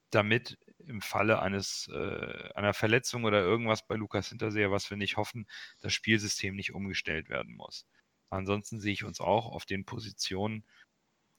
[0.09, 0.57] damit
[0.92, 5.48] im Falle eines äh, einer Verletzung oder irgendwas bei Lukas Hinterseher, was wir nicht hoffen,
[5.82, 7.88] das Spielsystem nicht umgestellt werden muss.
[8.30, 10.66] Ansonsten sehe ich uns auch auf den Positionen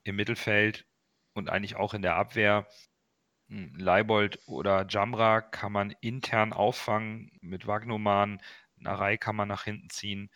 [0.04, 0.86] im Mittelfeld
[1.34, 2.66] und eigentlich auch in der Abwehr.
[3.48, 8.42] Hm, Leibold oder Jamra kann man intern auffangen mit Wagnoman.
[8.76, 10.30] Narei kann man nach hinten ziehen.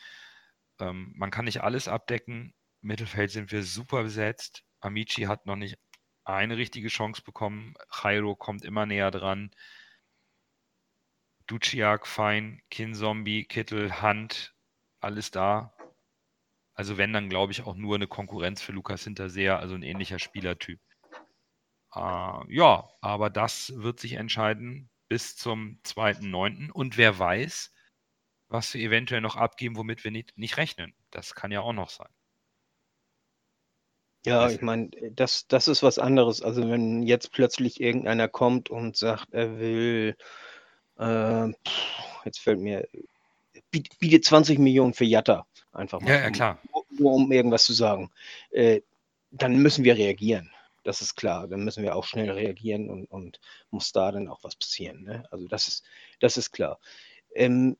[0.80, 2.54] Ähm, man kann nicht alles abdecken.
[2.82, 4.64] Mittelfeld sind wir super besetzt.
[4.80, 5.78] Amici hat noch nicht
[6.26, 7.74] eine richtige Chance bekommen.
[8.02, 9.50] Jairo kommt immer näher dran.
[11.46, 14.54] Duciak, Fein, Kinzombie, Kittel, Hand,
[15.00, 15.72] alles da.
[16.74, 20.18] Also wenn, dann glaube ich auch nur eine Konkurrenz für Lukas Hinterseher, also ein ähnlicher
[20.18, 20.80] Spielertyp.
[21.94, 26.70] Äh, ja, aber das wird sich entscheiden bis zum 2.9.
[26.70, 27.72] Und wer weiß,
[28.48, 30.94] was wir eventuell noch abgeben, womit wir nicht, nicht rechnen.
[31.10, 32.12] Das kann ja auch noch sein.
[34.26, 36.42] Ja, ich meine, das, das ist was anderes.
[36.42, 40.16] Also wenn jetzt plötzlich irgendeiner kommt und sagt, er will,
[40.98, 41.48] äh,
[42.24, 42.86] jetzt fällt mir,
[43.70, 46.10] bietet 20 Millionen für Jatta, einfach mal.
[46.10, 46.58] Ja, ja klar.
[46.72, 48.10] Nur, nur um irgendwas zu sagen.
[48.50, 48.80] Äh,
[49.30, 50.50] dann müssen wir reagieren.
[50.82, 51.48] Das ist klar.
[51.48, 55.02] Dann müssen wir auch schnell reagieren und, und muss da dann auch was passieren.
[55.02, 55.24] Ne?
[55.30, 55.84] Also das ist,
[56.20, 56.78] das ist klar.
[57.34, 57.76] Ähm,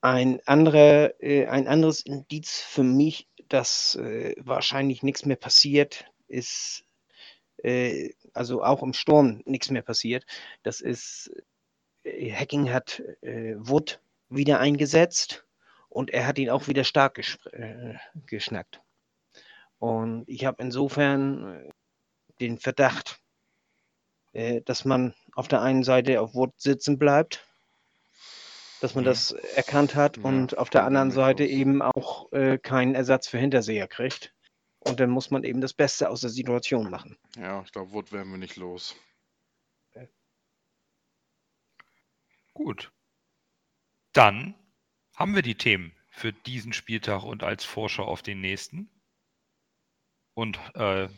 [0.00, 6.84] ein, anderer, äh, ein anderes Indiz für mich dass äh, wahrscheinlich nichts mehr passiert, ist,
[7.58, 10.24] äh, also auch im Sturm nichts mehr passiert.
[10.62, 11.30] Das ist,
[12.04, 15.46] äh, Hacking hat äh, Wood wieder eingesetzt
[15.88, 17.18] und er hat ihn auch wieder stark
[17.52, 17.94] äh,
[18.26, 18.80] geschnackt.
[19.78, 21.70] Und ich habe insofern
[22.40, 23.20] den Verdacht,
[24.64, 27.47] dass man auf der einen Seite auf Wood sitzen bleibt
[28.80, 32.94] dass man das erkannt hat ja, und auf der anderen Seite eben auch äh, keinen
[32.94, 34.34] Ersatz für Hinterseher kriegt.
[34.80, 37.18] Und dann muss man eben das Beste aus der Situation machen.
[37.36, 38.96] Ja, ich glaube, Wood werden wir nicht los.
[42.54, 42.90] Gut.
[44.12, 44.56] Dann
[45.14, 48.90] haben wir die Themen für diesen Spieltag und als Vorschau auf den nächsten.
[50.34, 51.08] Und äh,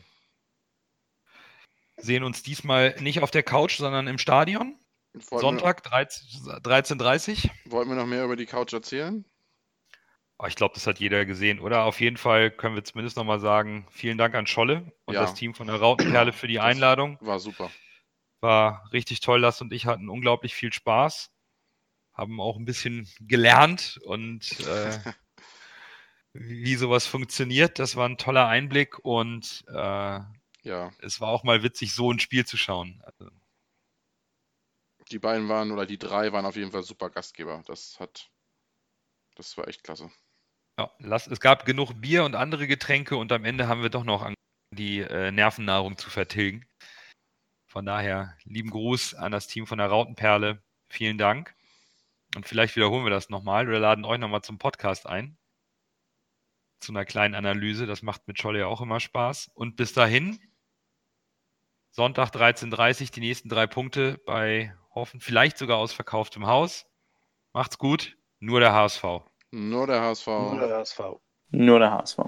[1.97, 4.79] sehen uns diesmal nicht auf der Couch, sondern im Stadion.
[5.15, 9.25] Sonntag 13.30 13, Wollten wir noch mehr über die Couch erzählen?
[10.39, 11.85] Oh, ich glaube, das hat jeder gesehen, oder?
[11.85, 15.23] Auf jeden Fall können wir zumindest nochmal sagen, vielen Dank an Scholle und Ja.
[15.23, 17.19] das Team von der Rautenperle für die Das Einladung.
[17.21, 17.71] War super.
[18.41, 19.41] War richtig toll.
[19.41, 21.31] Lass und ich hatten unglaublich viel Spaß.
[22.15, 24.99] Haben auch ein bisschen gelernt und äh,
[26.33, 27.79] wie sowas funktioniert.
[27.79, 30.21] Das war ein toller Einblick und äh,
[30.63, 33.03] Ja, es war auch mal witzig, so ein Spiel zu schauen.
[33.05, 33.31] Also,
[35.11, 37.63] die beiden waren oder die drei waren auf jeden Fall super Gastgeber.
[37.67, 38.31] Das hat,
[39.37, 40.11] das war echt klasse.
[40.79, 44.05] ja, lass, es gab genug Bier und andere Getränke und am Ende haben wir doch
[44.05, 44.31] noch
[44.73, 46.67] die äh, Nervennahrung zu vertilgen.
[47.69, 50.63] Von daher, lieben Gruß an das Team von der Rautenperle.
[50.89, 51.55] Vielen Dank.
[52.35, 55.37] Und vielleicht wiederholen wir das nochmal oder laden euch nochmal zum Podcast ein.
[56.81, 57.87] Zu einer kleinen Analyse.
[57.87, 59.51] Das macht mit Scholle ja auch immer Spaß.
[59.55, 60.41] Und bis dahin,
[61.93, 66.87] Sonntag 13.30 Uhr, die nächsten drei Punkte bei hoffen, vielleicht sogar ausverkauftem Haus.
[67.53, 68.17] Macht's gut.
[68.39, 69.05] Nur der HSV.
[69.51, 70.27] Nur der HSV.
[70.27, 71.01] Nur der HSV.
[71.51, 72.19] Nur der HSV.